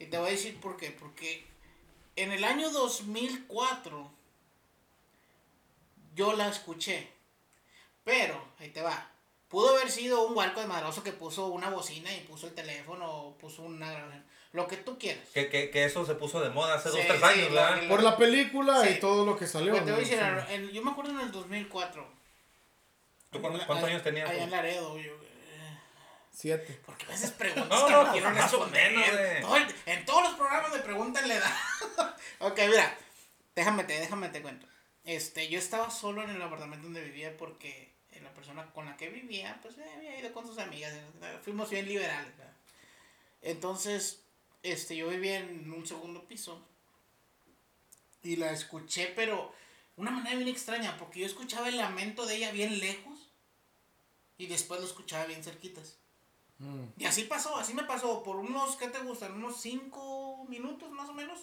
[0.00, 0.90] Y te voy a decir por qué.
[0.90, 1.46] Porque
[2.16, 4.10] en el año 2004
[6.16, 7.08] yo la escuché.
[8.02, 9.12] Pero, ahí te va.
[9.46, 13.08] Pudo haber sido un huarco de madroso que puso una bocina y puso el teléfono
[13.08, 14.24] o puso una grabación.
[14.54, 15.28] Lo que tú quieras.
[15.34, 17.88] Que, que, que eso se puso de moda hace Sí, dos, tres sí, años, ¿verdad?
[17.88, 18.94] Por la película Sí.
[18.96, 19.72] y todo lo que salió.
[19.72, 20.54] Pues te voy a decir, Sí.
[20.54, 22.06] en- yo me acuerdo en el 2004.
[23.30, 24.30] ¿Tú cuántos, cuántos años tenías?
[24.30, 25.12] Allá en Laredo, yo.
[25.12, 25.78] eh,
[26.30, 26.80] Siete.
[26.86, 28.92] Porque a veces preguntas No, que no, no quiero más o responder.
[28.92, 29.40] menos, güey.
[29.42, 31.56] Todo el- en todos los programas me preguntan la edad.
[32.38, 32.96] ok, mira,
[33.56, 34.66] déjame te, déjame te cuento.
[35.04, 38.96] Este, yo estaba solo en el apartamento donde vivía porque eh, la persona con la
[38.96, 40.92] que vivía, pues eh, había ido con sus amigas.
[40.94, 42.52] eh, Fuimos bien liberales, ¿verdad?
[43.42, 44.23] Entonces,
[44.64, 46.66] este, yo vivía en un segundo piso
[48.22, 49.52] y la escuché, pero
[49.96, 53.30] una manera bien extraña, porque yo escuchaba el lamento de ella bien lejos
[54.38, 55.98] y después lo escuchaba bien cerquitas.
[56.58, 56.84] Mm.
[56.96, 59.34] Y así pasó, así me pasó, por unos, ¿qué te gustan?
[59.34, 61.40] Unos cinco minutos más o menos.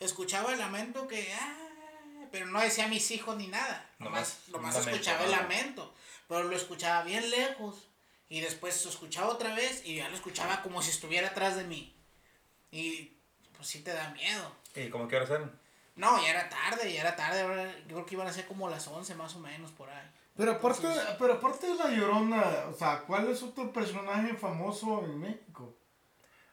[0.00, 3.90] Escuchaba el lamento que, ah, pero no decía mis hijos ni nada.
[3.98, 5.94] Nomás, Nomás nomás escuchaba el lamento,
[6.28, 7.88] pero lo escuchaba bien lejos.
[8.30, 11.64] Y después lo escuchaba otra vez y ya lo escuchaba como si estuviera atrás de
[11.64, 11.94] mí.
[12.74, 13.16] Y
[13.56, 14.50] pues sí te da miedo.
[14.74, 15.58] ¿Y cómo que horas eran?
[15.96, 17.42] No, ya era tarde, ya era tarde.
[17.42, 20.10] ahora Yo creo que iban a ser como las 11 más o menos por ahí.
[20.36, 25.04] Pero aparte, Entonces- pero aparte de La Llorona, o sea, ¿cuál es otro personaje famoso
[25.04, 25.76] en México?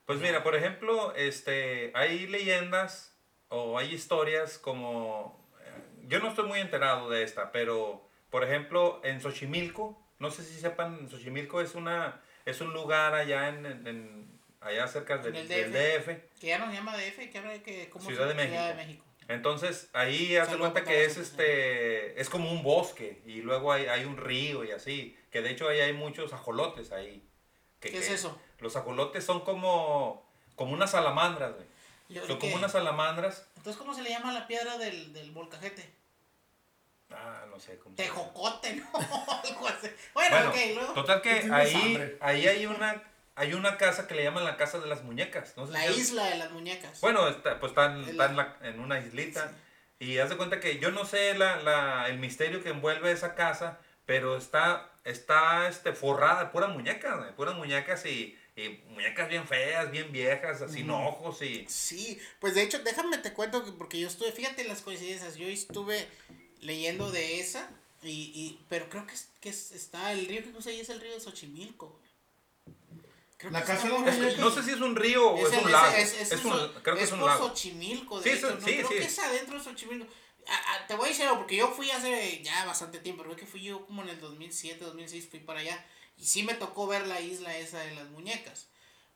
[0.06, 3.16] Pues mira, por ejemplo, este, hay leyendas
[3.50, 5.50] o hay historias como...
[5.62, 10.44] eh, Yo no estoy muy enterado de esta, pero por ejemplo, en Xochimilco, no sé
[10.44, 14.31] si sepan, Xochimilco es una es un lugar allá en, en- en-
[14.62, 16.08] allá cerca del, DF.
[16.40, 18.76] Que ya nos llama DF, que habla de que como Ciudad de Ciudad de México.
[18.76, 19.06] México.
[19.28, 23.72] Entonces, ahí haz de Saludos cuenta que es este es como un bosque y luego
[23.72, 27.24] hay, hay un río y así, que de hecho ahí hay muchos ajolotes ahí.
[27.80, 28.40] que- ¿Qué es eso?
[28.60, 31.66] Los ajolotes son como como unas salamandras, güey.
[32.10, 33.48] Yo Son como unas salamandras.
[33.56, 35.90] Entonces, ¿cómo se le llama la piedra del, del volcajete?
[37.10, 37.96] Ah, no sé cómo.
[37.96, 38.86] Tejocote, ¿no?
[38.94, 39.88] Algo así.
[40.14, 40.94] Bueno, Bueno, ok, luego.
[40.94, 42.18] total que ahí, hambre.
[42.20, 43.02] ahí hay una
[43.36, 45.54] hay una casa que le llaman la casa de las muñecas.
[45.58, 47.00] No sé La si isla de las muñecas.
[47.02, 49.52] Bueno, está, pues está, en, Es está la- en, una islita.
[50.00, 53.36] Y haz de cuenta que yo no sé la, la- el misterio que envuelve esa
[53.36, 59.30] casa, pero está, está este, forrada de puras muñecas, güey, puras muñecas y, y muñecas
[59.30, 61.02] bien feas, bien viejas, sin Ujú.
[61.08, 61.66] ojos y...
[61.70, 65.48] Sí, pues de hecho, déjame te cuento que porque yo estuve, fíjate las coincidencias, yo
[65.48, 66.08] estuve
[66.62, 67.70] leyendo de esa,
[68.04, 70.90] y, y pero creo que, es, que es- está el río que puse ahí es
[70.90, 72.01] el río de Xochimilco.
[73.42, 75.96] Creo La casa de no sé si es un río o es, el- un lago.
[75.98, 77.48] es- Es, es un, un- creo que es un por lago.
[77.50, 78.68] Xochimilco, de Sí, hecho, sí, ¿no?
[78.68, 78.94] sí, creo sí.
[78.96, 80.08] que es adentro de Xochimilco.
[80.48, 83.36] A- a- te voy a decir algo, porque yo fui hace ya bastante tiempo, creo
[83.36, 85.84] que fui yo como en el 2007, 2006, fui para allá,
[86.18, 88.68] y sí me tocó ver la isla esa de las muñecas.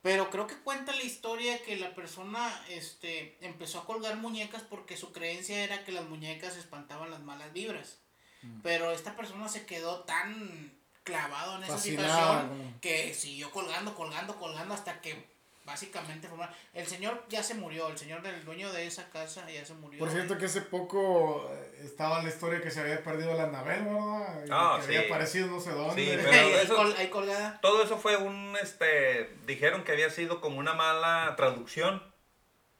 [0.01, 4.97] Pero creo que cuenta la historia que la persona este, empezó a colgar muñecas porque
[4.97, 7.97] su creencia era que las muñecas espantaban las malas vibras.
[8.43, 8.61] Mm.
[8.61, 12.09] Pero esta persona se quedó tan clavado en esa Fascinada,
[12.41, 12.81] situación ¿no?
[12.81, 15.33] que siguió colgando, colgando, colgando hasta que
[15.63, 16.53] básicamente formaron.
[16.73, 19.97] El señor ya se murió, el señor del dueño de esa casa ya se murió.
[19.97, 23.83] Por cierto que hace poco eh, estaba la historia que se había perdido la Anabel,
[23.85, 24.45] ¿verdad?
[24.45, 24.95] Y Ah, que sí.
[24.97, 26.03] había aparecido no sé dónde.
[26.03, 27.59] Sí, ahí, pero eso- col- ahí colgada.
[27.61, 32.03] Todo eso fue un, este, dijeron que había sido como una mala traducción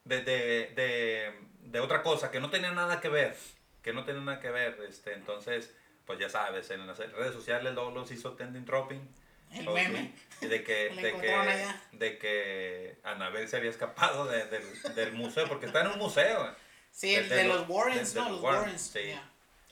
[0.04, 3.36] de, de, de, de otra cosa, que no tenía nada que ver,
[3.82, 5.74] que no tenía nada que ver, este, entonces,
[6.06, 9.08] pues ya sabes, en las redes sociales luego los hizo trending dropping.
[9.52, 10.14] El meme.
[10.42, 15.48] Y de que, de que, de que Anabel se había escapado de- del, del museo,
[15.48, 16.54] porque está en un museo.
[16.92, 18.32] Sí, el De- de, de los Warrens, de- de ¿no?
[18.34, 19.16] los Warrens, Warrens.
[19.16, 19.20] sí.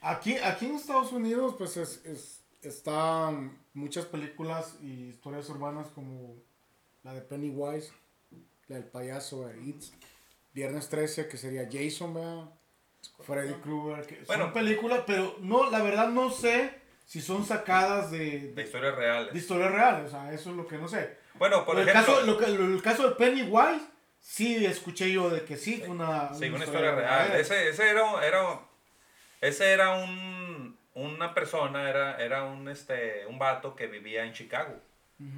[0.02, 6.36] Aquí, aquí en Estados Unidos, pues es, es- están muchas películas y historias urbanas como
[7.04, 7.92] la de Pennywise,
[8.68, 9.84] la del payaso de It,
[10.54, 12.50] Viernes 13, que sería Jason, ¿verdad?
[13.24, 14.46] Freddy Krueger, que Bueno.
[14.46, 19.34] son películas, pero no, la verdad no sé si son sacadas de, De historias reales.
[19.34, 21.18] de historias reales, o sea, eso es lo que no sé.
[21.36, 23.82] Bueno, por el, ejemplo, caso, lo que- lo- el caso de Pennywise,
[24.20, 27.32] sí escuché yo de que sí, fue una, Sí, una historia real.
[27.36, 28.60] Ese, ese era, era,
[29.42, 34.76] ese era un, una persona, era, era un, este, un vato que vivía en Chicago.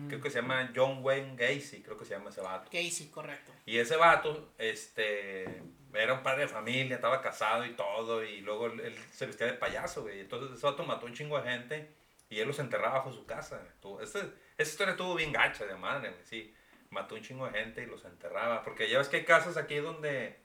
[0.07, 2.71] Creo que se llama John Wayne Gacy, creo que se llama ese vato.
[2.71, 3.51] Casey, correcto.
[3.67, 5.61] Y ese vato, este,
[5.95, 9.53] era un padre de familia, estaba casado y todo, y luego él, se vestía de
[9.53, 10.19] payaso, güey.
[10.19, 11.95] Entonces ese vato mató un chingo de gente
[12.29, 13.61] y él los enterraba bajo su casa.
[13.67, 16.53] Estuvo- ese- esa historia estuvo bien gacha de madre, güey, sí.
[16.89, 18.63] Mató un chingo de gente y los enterraba.
[18.63, 20.43] Porque ya ves que hay casas aquí donde...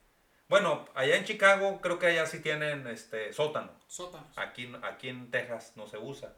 [0.48, 3.72] Bueno, allá en Chicago creo que allá sí tienen este sótano.
[3.86, 4.36] Sótanos.
[4.36, 6.34] Aquí, aquí en Texas no se usa.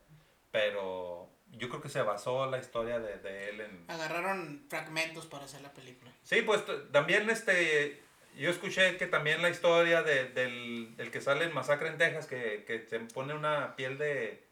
[0.50, 5.44] Pero yo creo que se basó la historia de, de él en, Agarraron fragmentos para
[5.46, 6.10] hacer la película.
[6.22, 8.02] Sí, pues también este,
[8.36, 12.26] yo escuché que también la historia de- del, del que sale en Masacre en Texas,
[12.26, 14.42] que, que se pone una piel de,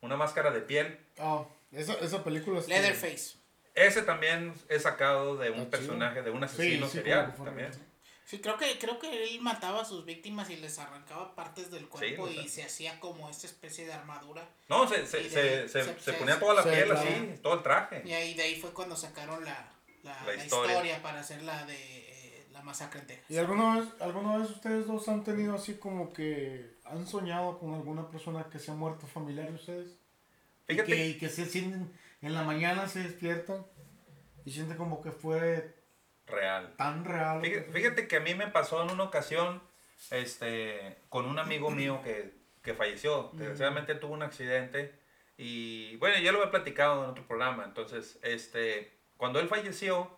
[0.00, 2.68] una máscara de piel, Ah, esa, esa película es...
[2.68, 3.36] Leatherface.
[3.74, 7.32] ese también es sacado de un Ah, personaje, de un Sí, asesino sí, serial que
[7.36, 7.88] fuera- también.
[8.24, 11.88] Sí, creo que, creo que él mataba a sus víctimas y les arrancaba partes del
[11.88, 12.42] cuerpo o sea.
[12.42, 14.46] y se hacía como esta especie de armadura.
[14.68, 17.54] No, se, se, de- se, se- se se- ponía toda la se- piel así, todo
[17.54, 18.02] el traje.
[18.04, 19.72] Y ahí de ahí fue cuando sacaron la,
[20.02, 20.72] la, La la historia.
[20.74, 21.02] historia.
[21.02, 22.07] para hacer la de la
[22.68, 23.30] masacre en Texas.
[23.30, 27.74] ¿Y alguna vez, alguna vez ustedes dos han tenido así como que han soñado con
[27.74, 29.98] alguna persona que se ha muerto familiar de ustedes?
[30.66, 31.90] Fíjate, Y que, y que se sienten,
[32.20, 33.66] en la mañana se despiertan
[34.44, 35.74] y sienten como que fue
[36.26, 36.74] real.
[36.76, 37.40] tan real.
[37.40, 39.62] Fíjate, fíjate que a mí me pasó en una ocasión
[40.10, 43.30] este, con un amigo mío que, que falleció.
[43.32, 44.94] Desgraciadamente tuvo un accidente
[45.38, 47.64] y bueno, ya lo he platicado en otro programa.
[47.64, 50.17] Entonces, este, cuando él falleció,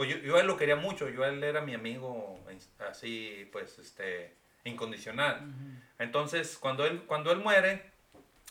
[0.00, 1.10] pues yo, yo a él lo quería mucho.
[1.10, 2.42] Yo a él era mi amigo
[2.88, 4.34] así, pues, este,
[4.64, 5.52] incondicional.
[5.98, 7.82] Entonces, cuando él, cuando él muere,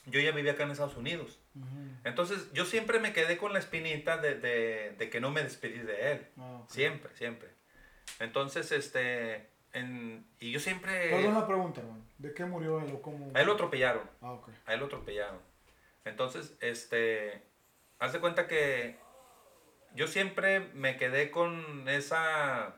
[0.06, 1.40] yo ya vivía acá en Estados Unidos.
[2.04, 5.80] Entonces, yo siempre me quedé con la espinita de, de, de que no me despedí
[5.80, 6.28] de él.
[6.38, 6.62] Ah.
[6.68, 7.50] Siempre, siempre.
[8.20, 12.06] Entonces, este, en, y yo siempre, Perdón la pregunta, hermano.
[12.20, 13.32] ¿De qué murió él o cómo?
[13.34, 14.50] a él lo atropellaron, Ah, ok.
[14.68, 15.40] a él lo atropellaron.
[16.06, 17.42] Entonces, este,
[17.98, 19.00] haz de cuenta que
[19.96, 22.76] yo siempre me quedé con esa,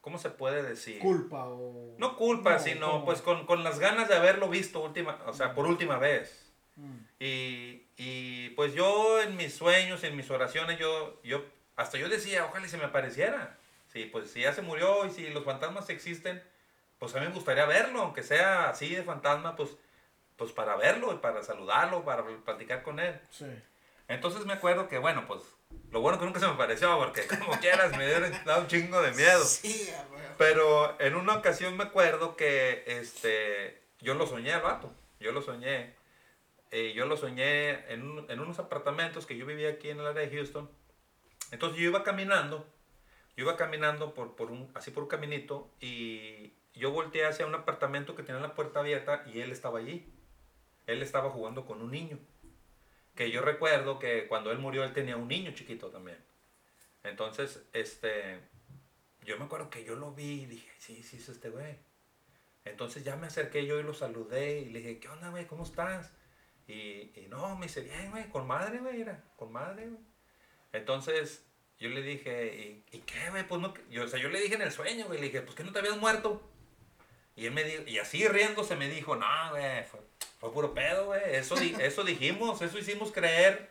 [0.00, 0.98] ¿cómo se puede decir?
[0.98, 1.94] ¿Culpa o...?
[1.98, 3.04] No culpa, No, sino ¿cómo?
[3.04, 6.52] pues con, con las ganas de haberlo visto última, o sea, por última vez.
[6.76, 6.96] Mm.
[7.20, 11.44] Y, y, pues yo en mis sueños, en mis oraciones, yo, yo,
[11.76, 13.58] hasta yo decía, ojalá y se me apareciera.
[13.92, 16.42] Sí, pues si ya se murió y si los fantasmas existen,
[16.98, 19.76] pues a mí me gustaría verlo, aunque sea así de fantasma, pues,
[20.36, 23.18] pues para verlo y para saludarlo, para platicar con él.
[23.30, 23.46] Sí.
[24.08, 25.42] Entonces me acuerdo que, bueno, pues
[25.90, 29.00] lo bueno que nunca se me apareció, porque como quieras me dieron dado un chingo
[29.02, 29.44] de miedo.
[29.44, 29.90] Sí.
[30.38, 34.92] Pero en una ocasión me acuerdo que este, yo lo soñé al vato.
[35.20, 35.94] Yo lo soñé.
[36.70, 40.06] Eh, yo lo soñé en, un- en unos apartamentos que yo vivía aquí en el
[40.06, 40.70] área de Houston.
[41.52, 42.66] Entonces yo iba caminando.
[43.36, 47.54] Yo iba caminando por, por un, así por un caminito y yo volteé hacia un
[47.54, 50.12] apartamento que tenía la puerta abierta y él estaba allí.
[50.86, 52.18] Él estaba jugando con un niño.
[53.16, 56.18] Que yo recuerdo que cuando él murió él tenía un niño chiquito también.
[57.02, 58.40] Entonces, este,
[59.24, 61.76] yo me acuerdo que yo lo vi y dije, sí, sí, es este güey.
[62.64, 65.46] Entonces ya me acerqué yo y lo saludé y le dije, ¿qué onda, güey?
[65.46, 66.12] ¿Cómo estás?
[66.66, 70.02] Y, y no, me dice, bien, güey, con madre, güey, era, con madre, güey.
[70.72, 71.46] Entonces
[71.78, 73.46] yo le dije, ¿y, qué, güey?
[73.46, 75.54] Pues no, yo, o sea, yo le dije en el sueño, güey, le dije, pues
[75.54, 76.42] que no te habías muerto.
[77.34, 80.00] Y él me dijo, y así riéndose me dijo, no, güey, fue,
[80.40, 81.20] fue puro pedo, güey.
[81.34, 83.68] Eso, di- eso dijimos, eso hicimos creer,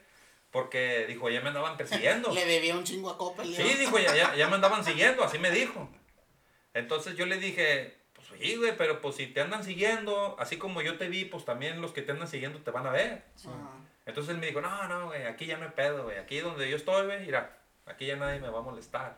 [0.52, 2.32] porque dijo, ya me andaban persiguiendo.
[2.34, 3.54] Le debía un chingo a Coppel.
[3.56, 5.90] Sí, dijo, ya, ya, ya me andaban siguiendo, así me dijo.
[6.74, 10.82] Entonces yo le dije, pues sí, güey, pero pues si te andan siguiendo, así como
[10.82, 13.24] yo te vi, pues también los que te andan siguiendo te van a ver.
[13.46, 13.72] Ajá.
[14.06, 16.70] Entonces él me dijo, no, no, güey, aquí ya no hay pedo, güey, aquí donde
[16.70, 19.18] yo estoy, güey, mira, aquí ya nadie me va a molestar.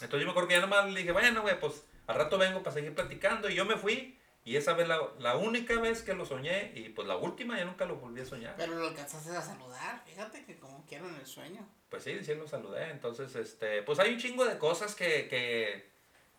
[0.00, 2.62] Entonces yo me acuerdo que ya nomás le dije, bueno, güey, pues al rato vengo
[2.62, 3.48] para seguir platicando.
[3.50, 4.18] Y yo me fui.
[4.50, 7.64] Y esa vez, la, la única vez que lo soñé, y pues la última ya
[7.64, 8.54] nunca lo volví a soñar.
[8.56, 11.64] Pero lo alcanzaste a saludar, fíjate que como quiero en el sueño.
[11.88, 12.90] Pues sí, sí lo saludé.
[12.90, 15.88] Entonces, este, pues hay un chingo de cosas que, que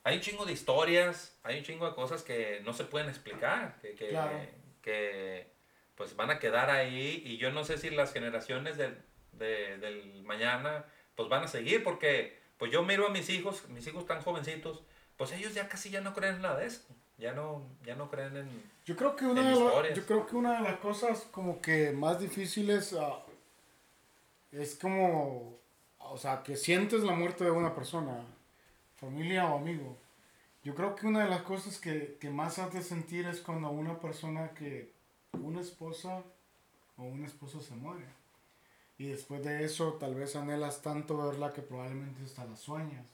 [0.03, 3.77] hay un chingo de historias, hay un chingo de cosas que no se pueden explicar,
[3.81, 4.37] que, que, Claro.
[4.81, 5.49] que,
[5.95, 9.01] pues van a quedar ahí y yo no sé si las generaciones del,
[9.31, 10.83] de- del mañana
[11.15, 14.83] pues van a seguir porque pues yo miro a mis hijos, mis hijos tan jovencitos,
[15.15, 16.83] pues ellos ya casi ya no creen en nada de eso,
[17.21, 18.71] ya no, ya no creen en...
[18.83, 21.61] Yo creo que una En de, la- yo creo que una de las cosas como
[21.61, 23.19] que más difíciles ah,
[24.51, 25.55] es como,
[25.99, 28.25] o sea, que sientes la muerte de una persona,
[28.99, 29.95] familia o amigo.
[30.63, 33.99] Yo creo que una de las cosas que, que más hace sentir es cuando una
[33.99, 34.91] persona que,
[35.33, 36.23] una esposa
[36.97, 38.05] o un esposo se muere.
[38.97, 43.05] Y después de eso tal vez anhelas tanto verla que probablemente hasta la sueñas.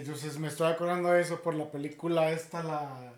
[0.00, 3.12] Entonces me estoy acordando de eso por la película esta, la,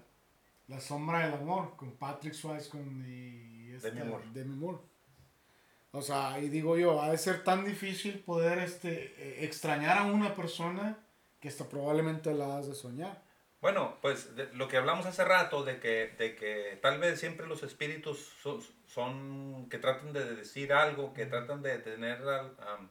[0.69, 4.25] la sombra del amor, con Patrick Swayze con y esta, Demi Moore.
[4.33, 4.79] Demi Moore.
[5.93, 10.03] O sea, y digo yo, ha de ser tan difícil poder este, eh, extrañar a
[10.05, 10.99] una persona
[11.41, 13.23] que hasta probablemente la has de soñar.
[13.61, 17.47] Bueno, pues de- lo que hablamos hace rato de que, de que tal vez siempre
[17.47, 22.89] los espíritus son, son que tratan de decir algo, que tratan de tener am,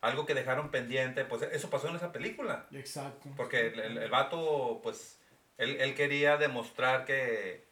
[0.00, 2.66] algo que dejaron pendiente, pues eso pasó en esa película.
[2.72, 3.30] Exacto.
[3.36, 5.18] Porque el, el, el vato, pues,
[5.56, 7.66] él, él quería demostrar que,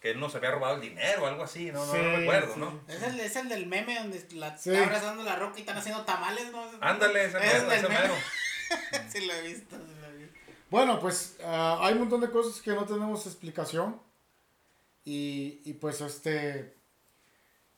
[0.00, 2.16] que él no se había robado el dinero o algo así, no, no, Sí, no
[2.16, 2.60] recuerdo, sí.
[2.60, 2.80] ¿no?
[2.88, 4.70] Es el, es el del meme donde la Sí.
[4.70, 6.64] está abrazando la roca y están haciendo tamales, ¿no?
[6.80, 8.00] Ándale, ese Es mero, ese meme.
[8.00, 8.14] mero.
[9.10, 10.38] sí lo he visto, sí lo he visto.
[10.70, 14.00] Bueno, pues ah, hay un montón de cosas que no tenemos explicación.
[15.04, 16.74] Y, y pues este,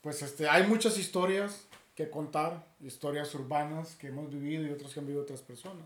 [0.01, 1.67] pues este, hay muchas historias
[1.99, 5.85] que contar, historias urbanas que hemos vivido y otras que han vivido otras personas.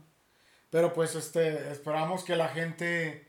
[0.69, 3.27] Pero pues este, esperamos que la gente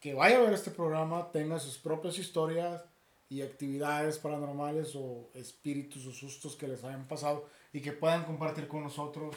[0.00, 2.84] que vaya a ver este programa tenga sus propias historias
[3.28, 8.68] y actividades paranormales o espíritus o sustos que les hayan pasado y que puedan compartir
[8.68, 9.34] con nosotros.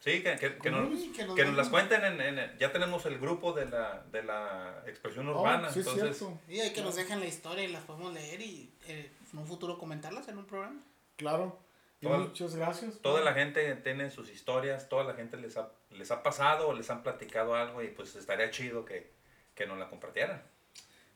[0.00, 2.70] Sí, que, que, que, nos, Sí, que nos que nos las cuenten en, en- Ya
[2.72, 6.18] tenemos el grupo de la, de la expresión Oh, urbana, sí, es entonces...
[6.18, 6.38] cierto.
[6.46, 9.46] Y hay que nos dejen la historia y las podemos leer y eh, en un
[9.46, 10.82] futuro comentarlas en un programa.
[11.16, 11.63] Claro.
[12.04, 12.98] Toda- muchas gracias.
[13.00, 16.72] Toda la gente tiene sus historias, toda la gente les ha, les ha pasado o
[16.72, 19.12] les han platicado algo y pues estaría chido que,
[19.54, 20.42] que nos la compartieran.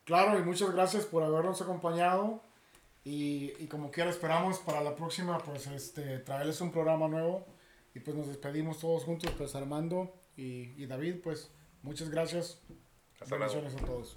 [0.04, 2.42] Claro, y muchas gracias por habernos acompañado.
[3.04, 7.46] Y, y como quiera esperamos para la próxima, pues este, traerles un programa nuevo.
[7.94, 11.50] Y pues nos despedimos todos juntos, pues Armando y, y David, pues
[11.82, 12.60] muchas gracias.
[13.20, 13.66] Hasta luego.
[13.66, 14.16] A todos.